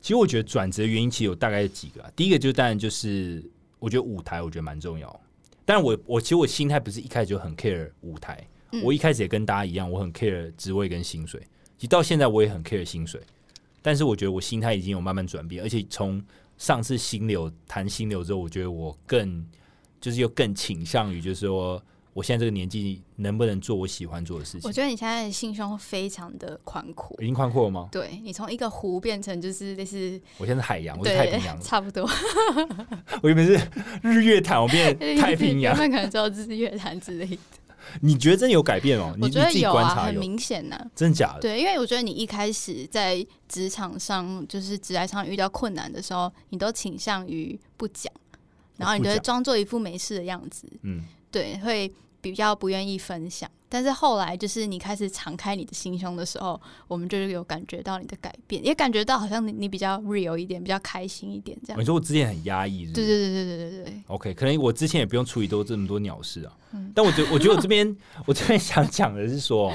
[0.00, 2.10] 其实我觉得转职的原因其实有大概几个啊。
[2.14, 3.42] 第一个就当然就是。
[3.78, 5.20] 我觉得舞台，我觉得蛮重要。
[5.64, 8.46] 但我我其实我心态不是一开始就很 care 舞台，
[8.82, 11.40] 我一开始也跟大家一样，我很 care 职位跟薪水。
[11.76, 13.20] 其实到现在我也很 care 薪水，
[13.82, 16.22] 但是我觉得我心态已经有慢慢转变，而且从
[16.56, 19.46] 上次心流谈心流之后，我觉得我更
[20.00, 21.82] 就是又更倾向于就是说。
[22.16, 24.62] 我现在这个年纪能不能做我喜欢做的事情？
[24.64, 27.90] 我觉得你现在的心胸非常的宽阔，已经宽阔了吗？
[27.92, 32.08] 对你从一个湖变成就是类似，我现在是海洋，我是太平洋，差不多。
[33.22, 33.60] 我原本是
[34.00, 37.38] 日月潭，我变 太平洋，原本可能只有日月潭之类的。
[38.00, 39.14] 你觉得真的有改变哦？
[39.20, 40.90] 我觉得有啊，很明显呢。
[40.94, 41.40] 真的假的？
[41.40, 48.10] 对，因为我觉得你一开始在职场上，就是职业上遇到困难的时候，你都倾向于不讲，
[48.76, 50.66] 然后你就会装作一副没事的样子。
[50.82, 51.92] 嗯，对，会。
[52.18, 61.80] 比较不愿意分享，但是后来就是你开始敞开你的心胸的时候，我们就是有感觉到你的改变，也感觉到好像你你比较 real 一点，比较开心一点这样。
[61.80, 64.02] 你说我之前很压抑，对对对对对对对。
[64.08, 66.52] OK，可能我之前也不用处理多这么多鸟事啊。
[66.72, 66.90] 嗯。
[66.92, 69.72] 但我觉我觉得我这边我这边想讲的是说，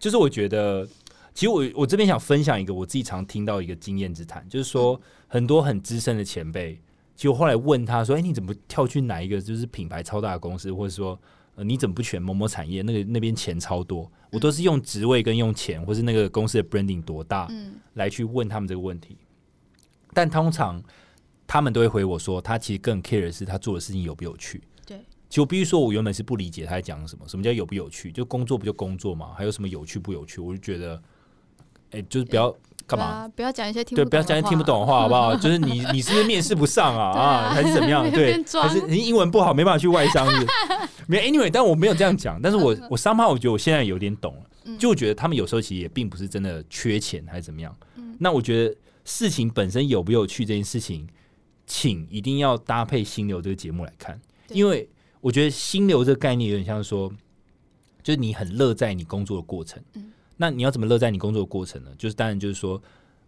[0.00, 0.84] 就是我觉得
[1.32, 6.80] 其实我我这边想分享一个我自己常听到一个经验之谈，就是说很多很资深的前辈，
[7.16, 11.18] 其实我后来问他说：“哎，你怎么跳去哪一个就是品牌超大的公司，或者说？”
[11.56, 12.82] 呃，你怎么不选某某产业？
[12.82, 17.48] 那个那边钱超多，我都是用职位跟用钱，或是那个公司的 branding 多大，
[17.92, 19.16] 来去问他们这个问题。
[20.12, 20.82] 但通常
[21.46, 24.64] 他们都会回我说，他其实更 care 的是他做的事情有不有趣。
[24.84, 24.98] 对，
[25.28, 28.10] 就比如说我原本是不理解他在讲什么，什么叫有不有趣？
[28.10, 29.32] 就工作不就工作嘛？
[29.36, 30.40] 还有什么有趣不有趣？
[30.40, 31.00] 我就觉得，
[31.92, 32.52] 哎，就是不要。
[32.86, 33.28] 干嘛？
[33.34, 35.34] 不要讲一些听对，不要讲一些听不懂的话，好不好？
[35.36, 37.18] 就是你，你是不是面试不上啊？
[37.18, 38.08] 啊，还是怎么样？
[38.12, 40.26] 对，还是你英文不好，没办法去外商？
[41.06, 42.40] 没，anyway，但我没有这样讲。
[42.40, 44.76] 但是我，我三号，我觉得我现在有点懂了。
[44.78, 47.74] 就我觉得他们有时候其实也并不是真的缺钱，还是怎么样。
[48.18, 48.74] 那我觉得
[49.04, 51.06] 事情本身有不有趣这件事情，
[51.66, 54.18] 请一定要搭配心流这个节目来看，
[54.48, 54.88] 因为
[55.20, 57.12] 我觉得心流这个概念有点像说，
[58.02, 59.82] 就是你很乐在你工作的过程。
[60.36, 61.90] 那你要怎么乐在你工作的过程呢？
[61.96, 62.80] 就是当然就是说，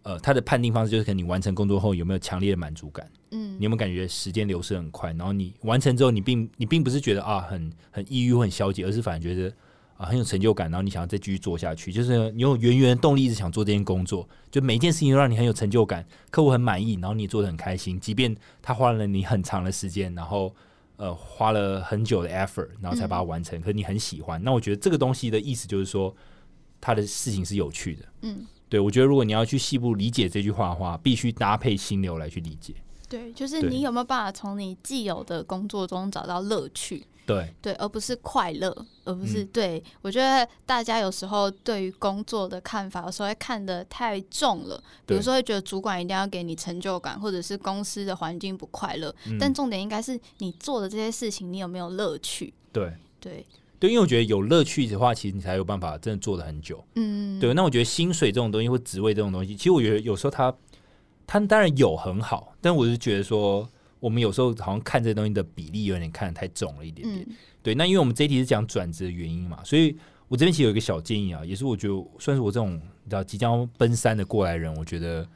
[0.03, 5.11] 呃，他的判定方式就是可能你完成工作后有没有强烈的满足感，嗯，你有没有感觉时间流逝很快？
[5.13, 9.53] 然后你完成之后，你并你并不是觉得啊很很抑郁或很消极，而是反而觉得
[9.95, 20.53] 啊很有成就感，然后你想要再继续做下去，就是你有源源的动力一直想做这件工作，就每一件事情都让你很有成就感，客户很满意，然后你也做的很开心，即便他花了你很长的时间，然后
[20.97, 24.41] 呃花了很久的 effort，然后才把它完成，可是你很喜欢。
[24.43, 26.13] 那我觉得这个东西的意思就是说。
[26.79, 32.73] 他的事情是有趣的，嗯，对我觉得如果你要去细部理解这句话的话，必须搭配心流来去理解。
[33.09, 37.05] 对，就是你有没有办法从你既有的工作中找到乐趣？
[37.25, 38.73] 对，对，而不是快乐，
[39.03, 39.83] 而不是对。
[40.01, 44.81] 我觉得大家有时候对于工作的看法，有时候会看得太重了。
[45.05, 49.13] 比如说，会觉得主管一定要给你成就感，或者是公司的环境不快乐。
[49.37, 52.53] 但重点应该是你做的这些事情，你有没有乐趣？
[52.71, 53.45] 对，对。
[53.79, 56.83] 对，因为我觉得有乐趣的话，其实你才有办法真的做的很久。
[56.95, 57.53] 嗯，对。
[57.53, 60.53] 那我觉得薪水这种东西或职位这种东西，其实我觉得有时候它，
[61.25, 63.69] 它当然有很好，但我是觉得说，
[63.99, 67.27] 我们有时候好像看这东西的比例有点看得太重了一点点。
[67.61, 69.95] 对，那因为我们这一题是讲转职的原因嘛，所以
[70.27, 75.27] 我这边其实有一个小建议啊，也是我觉得算是我这种你知道即将奔三的过来人，我觉得。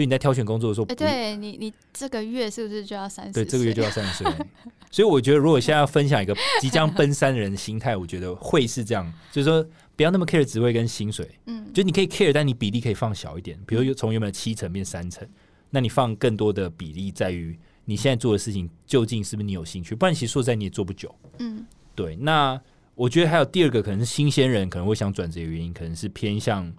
[0.00, 3.32] 就你在挑选工作的时候，哎，对你，你这个月是不是就要三十？
[3.32, 4.32] 对，这个月就要三十岁。
[4.90, 9.62] 所以我觉得，如果现在要分享一个即将奔三的人的心态，我觉得会是这样，就是说
[9.94, 11.28] 不要那么 care 职位跟薪水。
[11.44, 15.28] 嗯，就你可以 care，但你比例可以放小一点，比如从原本七成变三成，
[15.68, 19.94] 那你放更多的比例在于你现在做的事情究竟是不是你有兴趣？
[19.94, 21.14] 不然其实说实在你也做不久。
[21.40, 21.62] 嗯，
[21.94, 22.16] 对。
[22.16, 22.58] 那
[22.94, 26.72] 我觉得还有第二个可能是新鲜人可能会想转职的原因，可能是偏向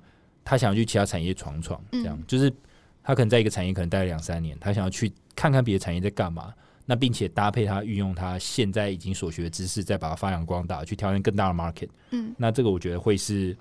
[0.44, 2.52] 他想要去其他产业闯闯，这样就是。
[3.04, 6.54] 他可能在一个产业可能待了两三年，他想要去看看别的产业在干嘛。
[6.88, 11.88] 那并且搭配他运用他现在已经所学的知识，再把它发扬光大，去挑战更大的 market。
[12.10, 13.56] 嗯，那这个我觉得会是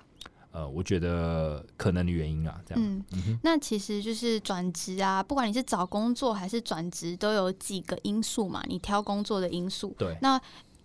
[0.51, 2.83] 呃，我觉得可能的原因啊，这样。
[2.83, 9.95] 嗯嗯，那其实就是转职啊，不管你是找工作还是转职，都有几个因素嘛，你挑工作的因素。
[9.97, 10.41] 对，那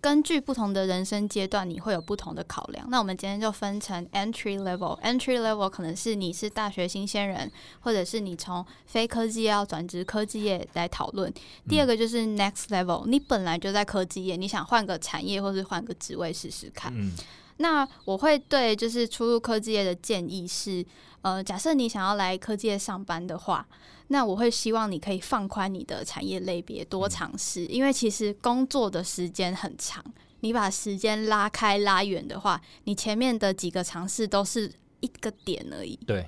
[0.07, 2.87] 根据不同的人生阶段，你会有不同的考量。
[2.89, 4.97] 那我们今天就分成 entry level。
[5.01, 7.51] entry level 可能是你是大学新鲜人，
[7.81, 11.29] 或者是你从非科技业要转职科技业来讨论。
[11.67, 16.89] 第二个就是 next level，你本来就在科技业，你想换个产业或是换个职位试试看。
[16.95, 17.11] 嗯
[17.59, 20.85] 那我会对就是初入科技业的建议是，
[21.23, 23.67] 呃，假设你想要来科技业上班的话，
[24.09, 30.03] 那我会希望你可以放宽你的产业类别，多尝试，因为其实工作的时间很长，
[30.39, 35.95] 你把时间拉开拉远的话，你前面的几个尝试都是一个点而已。
[36.07, 36.27] 对，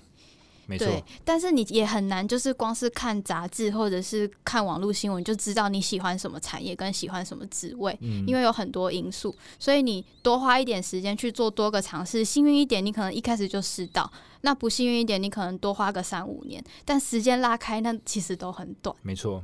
[0.70, 14.04] 没错，对，但是你也很难，就是光是看杂志或者是看网络新闻就知道你喜欢什么产业跟喜欢什么职位，嗯因为有很多因素，所以你多花一点时间去做多个尝试，幸运一点，你可能一开始就试到；
[14.42, 18.96] 那不幸运一点，你可能多花个三五年，但时间拉开，那其实都很短。
[19.02, 19.44] 没错。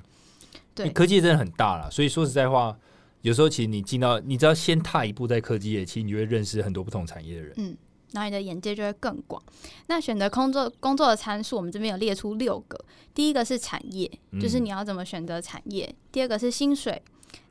[0.75, 2.77] 对，科技真的很大了，所以说实在话，
[3.21, 7.53] 有时候其实你进到，你只要先踏一步在科技业，其实你就会认识很多不同产业的人。
[7.55, 7.77] 嗯，
[8.15, 9.39] 然后你的眼界就会更广。
[9.85, 12.83] 那选择工作工作的参数，我们这边有列出六个。
[13.13, 14.09] 第一个是产业，
[14.41, 17.01] 就是嗯你要怎么选择产业；第二个是薪水，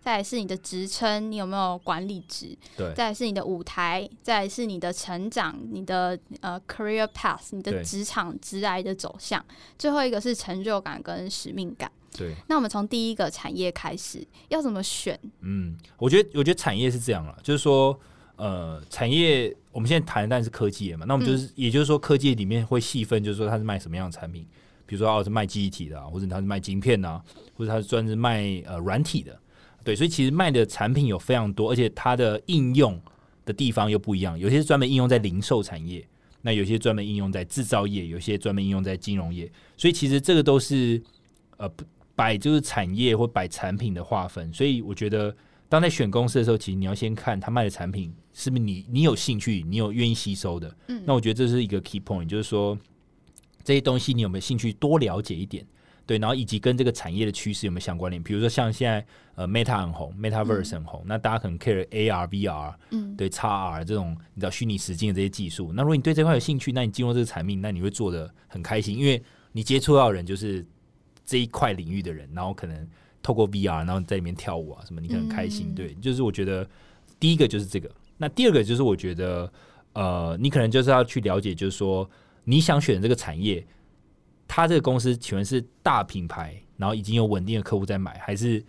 [0.02, 9.44] 再来是你的职称，你有没有管理职；对，再来是你的舞台，再来是你的成长，你的呃 career path，你的职场职来的走向。
[9.78, 11.90] 最后一个是成就感跟使命感。
[12.16, 15.18] 对，那我们从第一个产业开始，要怎么选？
[15.40, 17.98] 嗯，我觉得，我觉得产业是这样了，就是说，
[18.36, 24.44] 呃，产业我们现在谈的当然是科技业嘛，那我们就是，也就是说，科技里面会细分，就是说它是卖什么样的产品，
[24.86, 27.22] 比如说哦是卖记忆体的、啊，或者它是卖晶片啊，
[27.56, 29.38] 或者它是专门卖呃软体的，
[29.84, 33.00] 对，所以其实卖的产品有非常多，而且它的应用
[33.44, 36.04] 的地方又不一样，有些是专门应用在零售产业，
[36.42, 41.00] 那有些专门应用在制造业，有些专门应用在金融业，所以其实这个都是
[41.56, 41.70] 呃
[42.16, 45.34] 摆就是产业或摆产品的划分，所以我觉得
[45.74, 50.72] 当在选公司的时候，其实你要先看他卖的产品是不是你你有兴趣，你有愿意吸收的。
[50.86, 52.78] 嗯那我觉得这是一个 key point，就是说
[53.64, 55.66] 这些东西你有没有兴趣多了解一点。
[56.06, 58.22] 对，然后以及跟这个产业的趋势有没有相关联？
[58.22, 59.04] 比如说像现在
[59.36, 65.72] 呃 Meta 很红，Metaverse 很红，那大家可能 care AR、VR，嗯，对 XR 这种你知道虚拟实境的这些技术。
[65.72, 70.62] 那如果你对这块有兴趣，那你进入这个产品，那你会做的很开心，因为你接触到的人就是
[71.24, 72.86] 这一块领域的人，然后可能
[73.24, 75.68] 透过 VR，然后你在里面跳舞啊什么，你可能很开心。
[75.70, 76.68] 嗯对，就是我觉得
[77.18, 79.50] 第一个就是这个，那第二个就是我觉得
[79.94, 82.08] 呃，你可能就是要去了解，就是说
[82.44, 83.66] 你想选的这个产业，
[84.46, 88.62] 它这个公司请问是大品牌，然后已经有稳定的客户在买，还是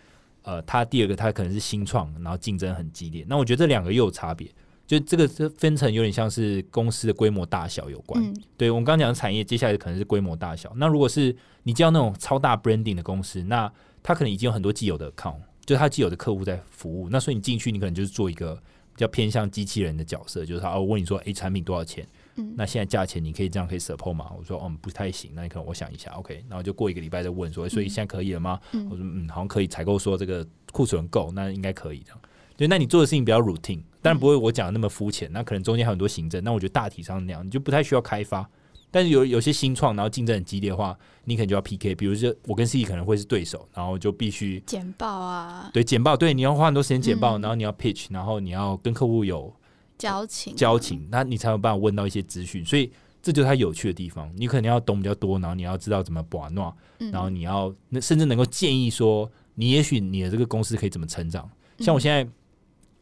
[0.44, 3.26] 呃，它第二个它可能是新创，然后竞争很激烈。
[3.28, 4.50] 那我觉得这两个又有差别，
[4.88, 8.24] 就这个是分成有点像是公司的规模大小有关。
[8.24, 10.72] 嗯对我们刚刚讲的产业，接下来可能是规模大小。
[10.78, 13.70] 那如果是你叫那种超大 branding 的公司，那
[14.08, 17.10] 它可能已经有很多既有的 account，就是他既有的客户在服务。
[17.10, 22.08] 那所以你进去，你可能就是做一个比较偏向机器人的角色，就是他哦，我问你说，诶，产品多少钱？
[22.36, 24.32] 嗯那现在价钱你可以这样可以 support 吗？
[24.38, 28.60] 我说哦不太行，那你可能我想一下，OK，然后就过一个礼拜再问说，所以现在可以了吗？
[28.74, 32.20] 嗯我说嗯，好像可以，采购说这个库存够，那应该可以这样。
[32.56, 38.48] 对，那你做的事情比较 routine，当然不会我讲的那么肤浅，那可能中间还有很多行政，那我觉得大体上那样，你就不太需要开发。
[38.92, 49.54] 但是有有些新创，然后竞争很激烈的话，你可能就要 PK，比如说我跟 C 可能会是对手，然后就必须简报啊，对简报，对你要花很多时间简报，嗯然后你要 pitch，然后你要跟客户有
[49.98, 54.32] 交情，交情，那你才有办法问到一些资讯，所以这就是它有趣的地方。
[54.36, 61.50] 你可能要懂比较多，然后你要知道怎么把诺，嗯然后你要那甚至能够建议说，你也许你的这个公司可以怎么成长。
[61.80, 62.26] 像我现在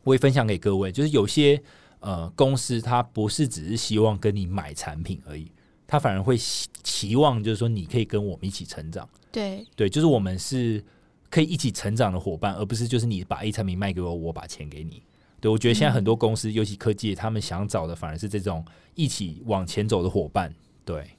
[0.04, 1.62] 我也分享给各位，就是有些
[2.00, 5.52] 呃公司它不是只是希望跟你买产品而已，
[5.94, 9.08] 它反而会期期望就是说你可以跟我们一起成长。
[9.32, 10.84] 对，对，就是我们是
[11.30, 15.04] 可以一起成长的伙伴，而不是就是你把 A 产品卖给我，我把钱给你。
[15.40, 18.66] 对，我觉得现在很多公司，尤其科技，他们想找的反而是这种
[18.96, 20.52] 一起往前走的伙伴。
[20.84, 21.12] 对，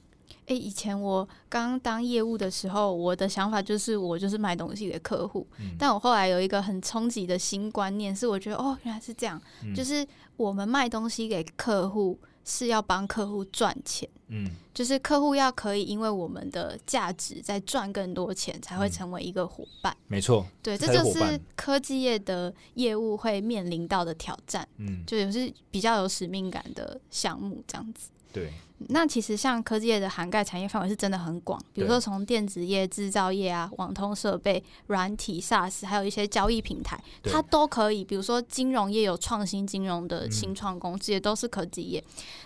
[0.47, 10.05] 诶，以前我刚当业务的时候，我的想法就是我就是卖东西给客户，嗯但我后来有一个很冲击的新观念，是我觉得哦，原来是这样，嗯就是
[10.35, 19.95] 我们卖东西给客户是要帮客户赚钱，嗯，就是客户要可以因为我们的价值在赚更多钱，才会嗯成为一个伙伴。
[20.07, 28.09] 没错，对，这就是科技业的业务会面临到的挑战，嗯，就也是比较有使命感的项目这样子。
[28.33, 28.51] 对，
[28.89, 38.03] 那其实像科技业的涵盖产业范围是真的很广，比如说从电子业、制造业啊、网通设备、软体、SaaS，还有一些交易平台，它都可以。
[38.03, 42.03] 比如说金融业有创新金融的嗯新创公司，也都是科技业。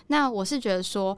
[0.08, 1.16] 那我是觉得说。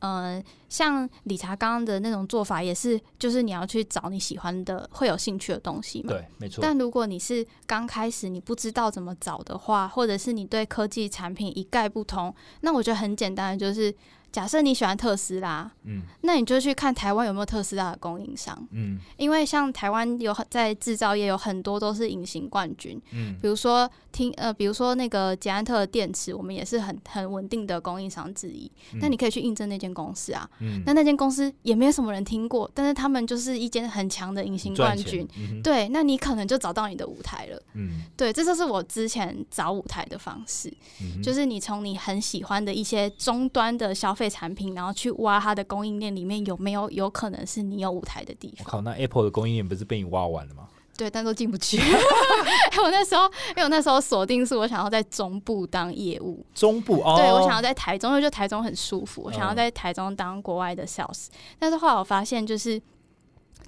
[0.00, 6.12] 嗯、像理查刚刚的那种做法，也是就是你要去找你喜欢的、会有兴趣的东西嘛。
[6.12, 13.94] 对，没错，但如果你是刚开始你不知道怎么找的话，或者是你对科技产品一概不通，那我觉得很简单的就是，
[14.36, 28.70] 假设你喜欢特斯拉，嗯那你就去看台湾有没有特斯拉的供应商，嗯因为像台湾有很在制造业有很多都是隐形冠军，嗯，比如说听呃，比如说那个捷安特的电池，我们也是很很稳定的供应商之一。
[29.00, 37.62] 那你可以去印证那间公司啊，嗯那那间公司也没有什么人听过，但是他们就是一间很强的隐形冠军。，嗯对，那你可能就找到你的舞台了。
[37.72, 40.70] 嗯对，这就是我之前找舞台的方式，
[41.00, 48.66] 嗯，就是你从你很喜欢的一些终端的消费产品，然后去挖它的供应链里面有没有有可能是你有舞台的地方。
[48.66, 50.68] 我靠，那 Apple 的供应链不是被你挖完了吗？
[50.96, 51.76] 对，但都进不去。
[52.82, 61.26] 我那时候，因为我那时候锁定是我想要在中部当业务，中部哦，对我想要在台中，因为就台中很舒服，我想要嗯在台中当国外的 sales。
[61.58, 62.80] 但是后来我发现，就是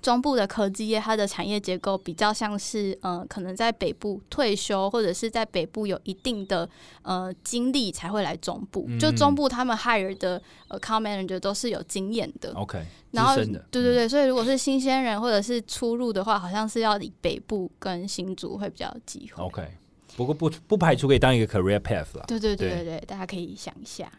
[0.01, 6.69] 中部的科技业，它的产业结构比较像是，呃，可能在北部退休，或者是在北部有一定的
[7.03, 8.85] 呃经历才会来中部。
[8.89, 12.53] 嗯就中部他们 hire 的 account manager 都是有经验的。
[12.55, 19.45] OK，然后，对对对，所以如果是新鲜人或者是初入的话，好像是要以北部跟新竹会比较有机会。
[19.45, 19.67] OK，
[20.17, 22.25] 不过不不排除可以当一个 career path 啦。
[22.27, 24.11] 对对对对对对，大家可以想一下。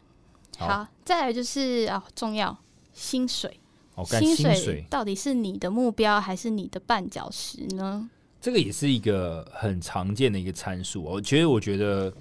[0.58, 2.58] 好好，再来就是啊，重要
[2.94, 3.60] 薪水，
[4.04, 8.10] 薪薪水到底是你的目标还是你的绊脚石呢？
[8.42, 11.04] 这个也是一个很常见的一个参数。
[11.04, 12.14] 我觉得，我觉得，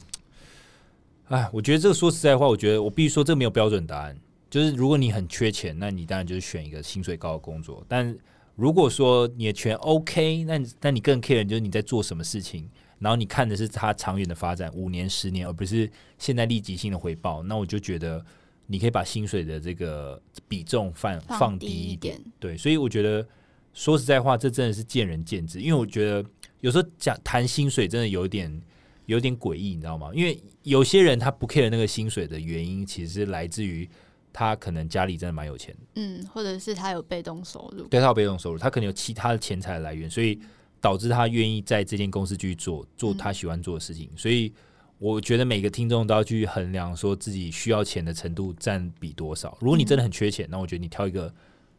[1.28, 4.18] 哎，我觉得这个说实在话，我觉得我必须说，这个没有标准答案。
[4.50, 7.84] 就是如果你很缺钱，那你当然就是选一个薪水高的工作。
[7.86, 8.16] 但
[8.56, 12.68] 如果说你的钱 OK，那那你更 care 就是你在做什么事情，
[12.98, 17.42] 然后你看的是它长远的发展，五年、十年，而不是现在立即性的回报。
[17.44, 18.24] 那我就觉得
[18.70, 22.32] 你可以把薪水的这个比重放放低一一点点。
[22.38, 23.26] 对，所以我觉得
[23.72, 25.60] 说实在话，这真的是见仁见智。
[25.60, 26.24] 因为我觉得
[26.60, 28.62] 有时候讲谈薪水真的有点
[29.06, 30.10] 有点诡异，你知道吗？
[30.14, 33.88] 因为有些人他不 care 那个薪水的原因，其实是来自于
[34.32, 40.38] 他可能家里真的蛮有钱的，嗯，或者是他有被动收入，对他有被动收入，他可能有其他的钱财来源，所以
[40.80, 44.10] 导致他愿意在这间公司继续做做他喜欢做的事情。
[44.16, 44.52] 所以
[44.98, 49.56] 我觉得每个听众都要去衡量说自己需要钱的程度占比多少。
[49.60, 51.32] 如果你真的很缺钱，那我觉得你挑一个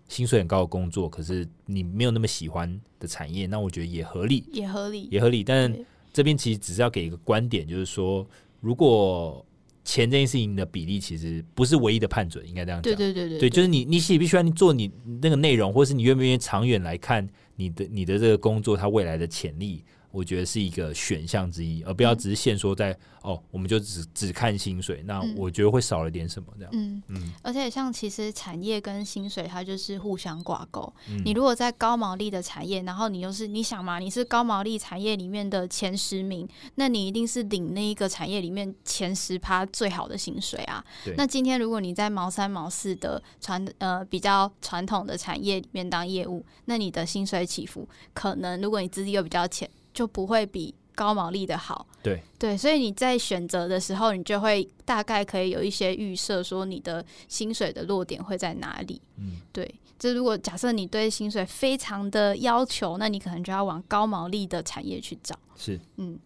[0.07, 5.07] 薪水很高的工作，可是你没有那么喜欢的产业，那我觉得也合理，也合理。
[5.11, 5.43] 也合理。
[5.43, 8.25] 但对这边其实只是要给一个观点，就是说，
[8.61, 9.45] 如果
[9.83, 12.95] 钱这件事情的比例其实不是唯一的判准，应该这样讲。
[12.95, 14.89] 对对对对对，就是你你喜不喜欢你做你
[15.21, 26.71] 那个内容，或是你愿不愿意长远来看你的你的这个工作它未来的潜力，我觉得是一个选项之一，而不要嗯只是限缩在、哦，我们就只只看薪水，那嗯我觉得会少了点什么这样。
[26.73, 30.91] 嗯，嗯而且像其实产业跟薪水它就是互相挂钩。
[31.09, 41.13] 嗯你如果在高毛利的产业，然后你又是你想嘛，你是高毛利产业里面的前十名，那你一定是领那一个产业里面前十趴最好的薪水啊对。
[41.15, 51.87] 那今天如果你在毛三毛四的传呃比较传统的产业里面当业务，那你的薪水起伏可能如果你资历又比较浅，就不会比高毛利的好。
[52.01, 59.01] 对对，所以你在选择的时候，你就会大概可以有一些预设，说你的薪水的落点会在哪里。
[59.17, 65.37] 嗯，对，这如果假设你对薪水非常的要求，那你可能就要往高毛利的产业去找。
[65.57, 65.79] 是。
[65.97, 66.17] 嗯，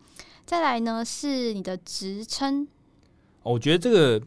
[0.45, 2.67] 再来呢是你的职称，
[3.41, 4.21] 哦我觉得这个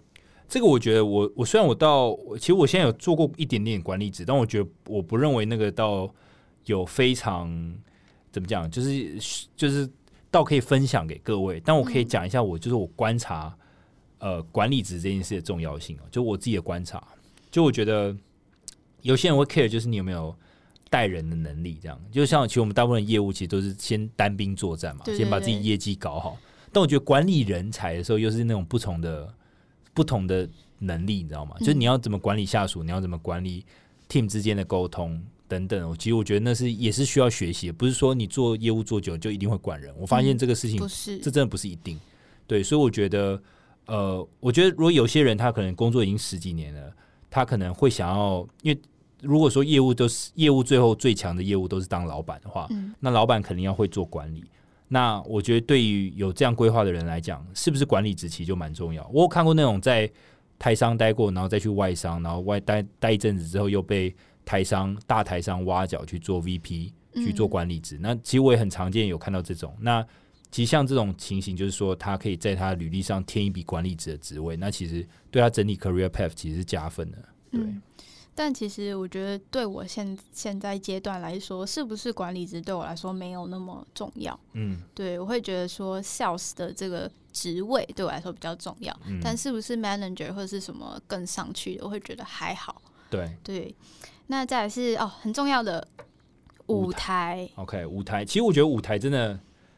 [0.49, 6.13] 这个，我觉得我我虽然我到，其实我现在有做过一点点管理职，但我觉得我不认为那个到
[6.65, 7.49] 有非常
[8.37, 9.89] 怎么讲，就是就是
[10.31, 11.59] 倒可以分享给各位。
[11.65, 13.57] 但我可以嗯讲一下我就是我观察
[14.19, 17.03] 呃管理职这件事的重要性哦，就我自己的观察，
[17.51, 18.15] 就我觉得
[19.01, 20.37] 有些人会 care 就是你有没有。
[20.89, 26.39] 带人的能力，这样就像其实我们大部分业务其实都是先单兵作战嘛，先把自己业绩搞好。
[26.73, 29.35] 但我觉得管理人才的时候，又是那种不同的
[29.93, 31.57] 不同的能力，你知道吗？
[31.59, 33.67] 就是你要怎么管理下属，你要怎么管理
[34.09, 35.97] team 之间的沟通等等。
[35.99, 39.95] 其实我觉得那是也是需要学习的，不是说你做业务做久就一定会管人。
[39.99, 41.99] 我发现这个事情，不是这真的不是一定。
[42.47, 43.41] 对，所以我觉得
[43.87, 46.93] 呃，我觉得如果有些人他可能工作已经十几年了，
[47.31, 48.81] 他可能会想要，因为
[49.23, 54.45] 如果说业务都是业务最后最强的业务都是当老板的话，嗯那老板肯定要会做管理。
[54.89, 59.05] 那我觉得对于有这样规划的人来讲，是不是管理职其实就蛮重要。
[59.13, 60.09] 我有看过那种在
[60.59, 64.15] 台商待过，然后再去外商，然后外待待一阵子之后又被
[64.47, 67.99] 台商大台商挖角去做 VP 去做管理职。
[68.01, 69.77] 那其实我也很常见有看到这种。
[69.81, 70.03] 那
[70.51, 77.19] 其实像这种情形，就是说他可以在他履历上添一笔管理职的职位，那其实对他整体 career path 其实是加分的。
[77.51, 77.83] 对，嗯
[78.39, 84.39] 但其实我觉得，对我现现在阶段来说，是不是管理职对我来说没有那么重要。
[84.53, 92.83] 嗯对我会觉得说，sales 的这个职位对我来说比较重要，嗯，但是不是 manager 或者是什么更上去的，我会觉得还好。
[93.09, 93.75] 对对，
[94.29, 95.87] 那再来是哦，很重要的
[96.67, 99.29] 舞舞台，OK，舞台，其实我觉得舞台真的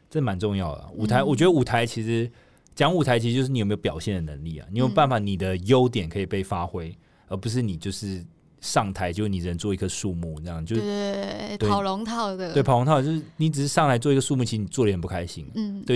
[0.09, 0.89] 真的蛮重要的。
[0.95, 1.27] 舞台，嗯。
[1.27, 2.29] 我觉得舞台其实
[2.73, 6.95] 讲舞台，其实就是你有没有表现的能力啊，你有没有办法你的优点可以被发挥，
[7.27, 8.25] 而不是你就是
[8.59, 15.47] 上台就你人做一棵树木这样，就对是跑龙套的，对跑龙套，就是你只是上来做一个树木，其实你做的很不开心。
[15.55, 15.83] 嗯。
[15.83, 15.95] 对，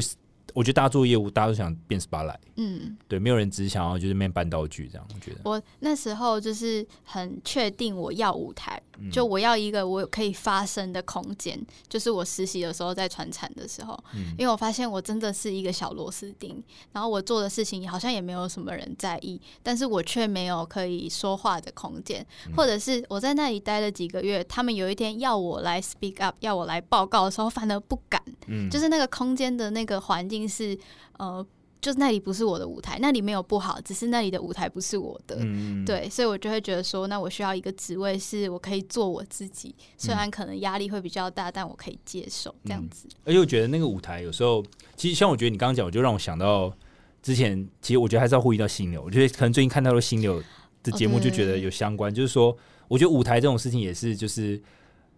[0.54, 5.40] 我觉得大家做业务，大家都想变 spotlight，嗯，对，没有人只想要就是面搬道具这样，我觉得。
[5.44, 14.34] 我那时候就是很确定我要舞台，嗯就我要一个我可以发声的空间，就是我实习的时候在传产的时候，嗯。
[14.38, 22.54] 因为我发现我真的是一个小螺丝钉，然后我做的事情好像也没有什么人在意，但是我却没有可以说话的空间，嗯。
[22.56, 30.78] 或者是我在那里待了几个月，他们有一天要我来 speak up，要我来报告的时候，反而不敢，嗯，就是那个空间的那个环境是
[31.18, 31.46] 呃。
[31.84, 35.36] 就是那里不是我的舞台，那里没有不好，只是那里的舞台不是我的。
[35.42, 43.10] 嗯，对，所以我就会觉得说，那我需要一个职位，是我可以做我自己，虽然可能压力会比较大，但我可以接受这样子。
[43.26, 44.64] 而且我觉得那个舞台有时候，
[44.96, 46.74] 其实像我觉得你刚刚讲，我就让我想到
[47.22, 49.04] 之前，其实我觉得还是要呼吁到心流。
[49.04, 50.42] 我觉得可能最近看到了心流
[50.82, 52.58] 的节目，就觉得有相关，就是说，
[52.88, 54.62] 我觉得舞台这种事情也是，就是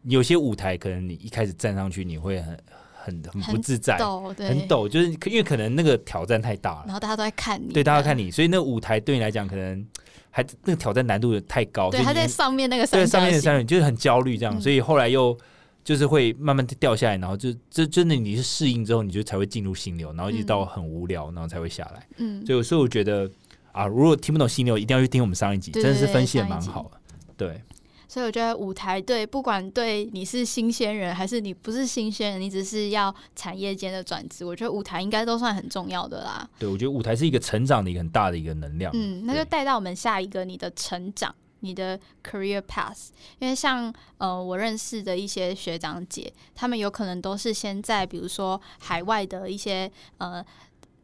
[0.03, 2.57] 有些舞台可能你一开始站上去，你会很
[3.06, 3.97] 很很不自在，
[4.38, 9.86] 很抖，就是因为可能那个挑战太大了，然后大家都在看你，对大家看你，所以那个舞台对你来讲可能
[10.32, 14.62] 还那个挑战难度也太高，对，他在上面那个对上面的三人就是很焦虑这样，嗯。
[14.62, 15.38] 所以后来又
[15.84, 22.08] 就是会慢慢地掉下来，然后就这真的你是适应之后，你就才会进入心流，然后一直到很无聊，然后才会下来。
[22.18, 23.30] 嗯，所以所以我觉得
[23.72, 26.97] 啊，如果听不懂心流，一定要去听我们上一集，对真的是分析的蛮好的。
[27.38, 27.62] 对，
[28.08, 36.47] 所以我觉得舞台对，不管对你是新鲜人还是你不是新鲜人，你只是要产业间的转职，我觉得舞台应该都算很重要的啦。
[36.60, 38.91] 对我觉得舞台是一个成长的一个很大的一个能量。
[38.93, 43.10] 嗯，那就带到我们下一个你的成长，你的 career path。
[43.39, 50.45] 因为像呃，我认识的一些学长姐，他们有可能都是先在比如说海外的一些呃。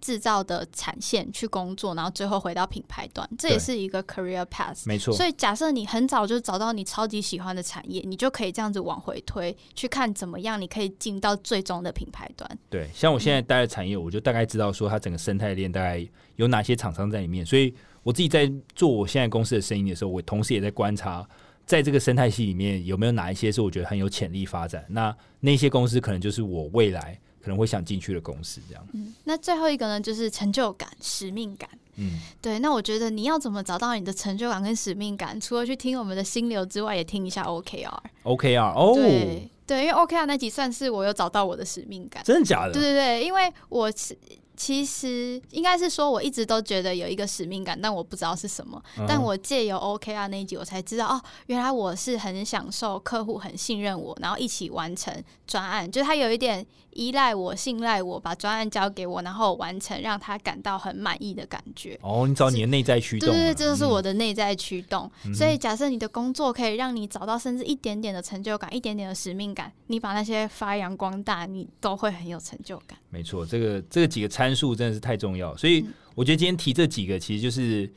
[0.02, 4.82] 制造的产线去工作，然后最后回到品牌端，这也是一个 career path。
[4.86, 12.60] 没错，所以，假设你很早就找到你超级喜欢的产业，你就可以这样子往回推，去看怎么样你可以进到最终的品牌端。
[12.70, 21.24] 对，像我现在待的产业，我就大概知道说它整个生态链大概有哪些厂商在里面，所以我自己在做我现在公司的生意的时候，我同时也在观察，
[21.66, 28.87] 在这个生态系里面有没有哪一些是我觉得很有潜力发展，那那些公司可能就是我未来可能会想进去的公司，这样。
[28.93, 31.69] 嗯，那最后一个呢，就是成就感、使命感。
[31.97, 35.39] 嗯，对，那我觉得你要怎么找到你的成就感跟使命感？
[35.39, 37.91] 除了去听我们的心流之外，也听一下 OKR。
[38.23, 42.23] OKR 哦，对对，因为 OKR 那集算是我有找到我的使命感。
[42.23, 42.73] 真的假的？
[42.73, 44.17] 对对对，因为我其
[44.55, 48.81] 其实应该是说，我一直都觉得有一个使命感，但我不知道是什么。
[48.97, 55.13] 嗯但我借由 OKR 那一集，我才知道哦，原来我是很享受客户很信任我，然后一起完成
[55.45, 61.97] 专案，就是他有一点依赖我、信赖我，把专案交给我，然后完成，让他感到很满意的感觉。
[62.01, 65.09] 哦，你找你的内在驱动了，对对对，这就是我嗯的内在驱动。
[65.25, 72.97] 嗯所以，假设你的工作可以让你找到甚至一点点的成就感，一点点的使命感，你把那些发扬光大，你都会很有成就感。
[73.09, 77.89] 没错，这个这个几个参数真的是太重要，所以嗯我觉得今天提这几个其实就是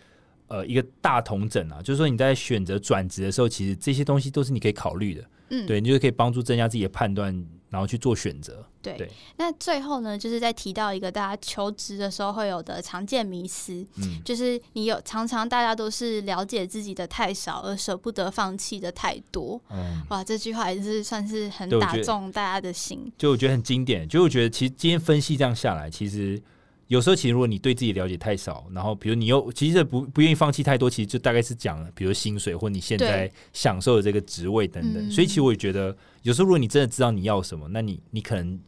[0.47, 7.35] 呃一个大同整啊，就是说你在选择转职的时候，其实这些东西都是你可以考虑的，嗯，对，你就可以帮助增加自己的判断，
[7.71, 8.65] 然后去做选择。
[8.85, 19.61] 对对那最后呢，就是在提到一个大家求职的时候会有的常见迷思，嗯，就是你有常常大家都是了解自己的太少，而舍不得放弃的太多。
[19.71, 23.13] 嗯，哇，这句话也是算是很打中大家的心。
[23.17, 26.41] 就我觉得很经典，就我觉得其实今天分析这样下来，其实
[26.89, 35.09] 有时候其实如果你对自己了解太少，然后比如你又其实不不愿意放弃太多，其实就大概是讲比如薪水或你现在享受的这个职位等等。
[35.09, 38.61] 嗯所以其实我也觉得有时候如果你真的知道你要什么，那你你可能就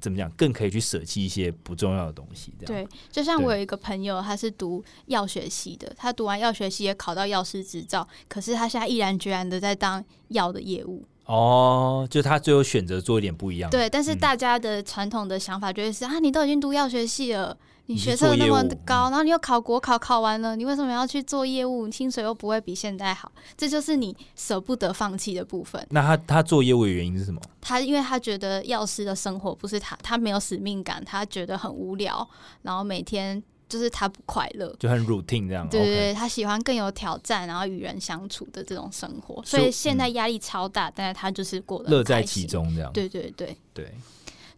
[0.00, 2.52] 怎么讲，更可以去舍弃一些不重要的东西。
[2.58, 11.02] 这样对，就像我有一个朋友，他是读药学系的，他读完药学系也考到药师执照，可是他现在毅然决然的在当药的业务。
[11.26, 13.78] 哦，就他最后选择做一点不一样的。
[13.78, 17.56] 对，但是嗯大家的传统的想法就会是、啊，你都已经读药学系了，
[17.90, 21.90] 你学测那么高，嗯然后你又考国考考完了，你为什么要去做业务？
[21.90, 25.84] 薪水又不会比现在好，这就是你舍不得放弃的部分。
[25.90, 27.40] 那他他做业务的原因是什么？
[27.60, 32.26] 他因为他觉得药师的生活不是他，他没有使命感，他觉得很无聊，
[32.62, 34.74] 然后每天就是他不快乐。
[34.78, 35.68] 就很 routine 这样。
[35.68, 42.22] 对对他喜欢更有挑战，然后与人相处的这种生活，所以现在压力超大，但是他就是过得乐在。
[42.22, 42.92] 其中这样。
[42.92, 43.92] 对对对，对，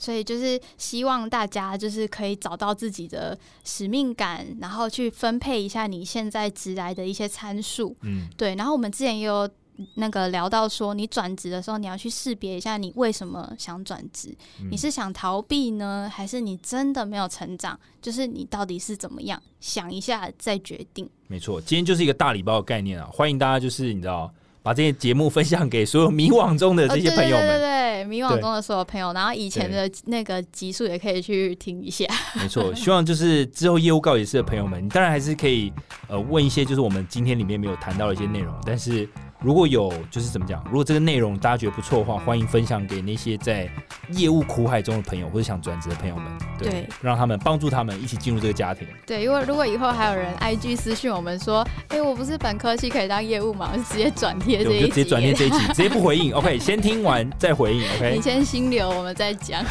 [0.03, 7.97] 所以就是希望大家就是可以找到自己的使命感，然后去分配一下你现在职来的一些参数。
[8.01, 9.49] 嗯，对，然后我们之前也有
[9.95, 17.79] 那个聊到说，你转职的时候，你要去识别一下你为什么想转职，嗯你是想逃避呢，还是你真的没有成长？
[18.01, 21.09] 就是你到底是怎么样，想一下再决定。
[21.29, 24.33] 没错，今天就是一个大礼包的概念啊，欢迎大家就是你知道
[24.63, 32.05] 把这些节目分享给所有迷惘中的这些朋友哦、对对对迷惘中的所有朋友，然后以前的那个集数也可以去听一下。
[32.35, 35.73] 没错，希望就是之后业务告解室的朋友们，你当然还是可以
[36.09, 39.09] 呃问一些就是我们今天里面没有谈到的一些内容，但是
[39.43, 43.69] 如果有就是怎么讲，如果这个内容大家觉得不错的话，欢迎分享给那些在
[44.11, 46.25] 业务苦海中的朋友或者想转职的朋友们，
[46.59, 48.87] 对，对让他们帮助他们一起进入这个家庭。
[49.05, 56.33] 对，因为如果以后还有人 IG 私讯我们说，哎、我不是本科系可以当业务嘛，我就直接转贴，这一集，就直接转贴这一集， 直接不回应。
[56.33, 57.83] OK，先听完再回应。
[57.97, 59.65] OK，你先心流，我们再讲。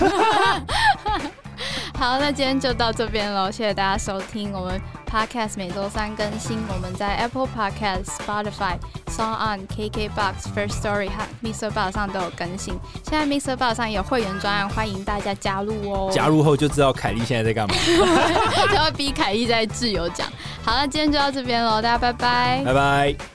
[1.97, 8.77] 好，那今天就到这边喽，谢谢大家收听我们 Podcast 每周三更新，我们在 Apple Podcast、Spotify、
[9.07, 12.73] Song On、KKBox、First Story 和 Mixer Bar 上都有更新。
[13.03, 16.09] 现在 Mixer Bar 上也有会员专案，欢迎大家加入哦。
[16.13, 17.75] 加入后就知道凯莉现在在干嘛。
[18.69, 20.27] 就要逼凯莉在自由讲。
[20.63, 22.61] 好，那今天就到这边喽，大家拜拜。
[22.65, 23.30] 拜拜。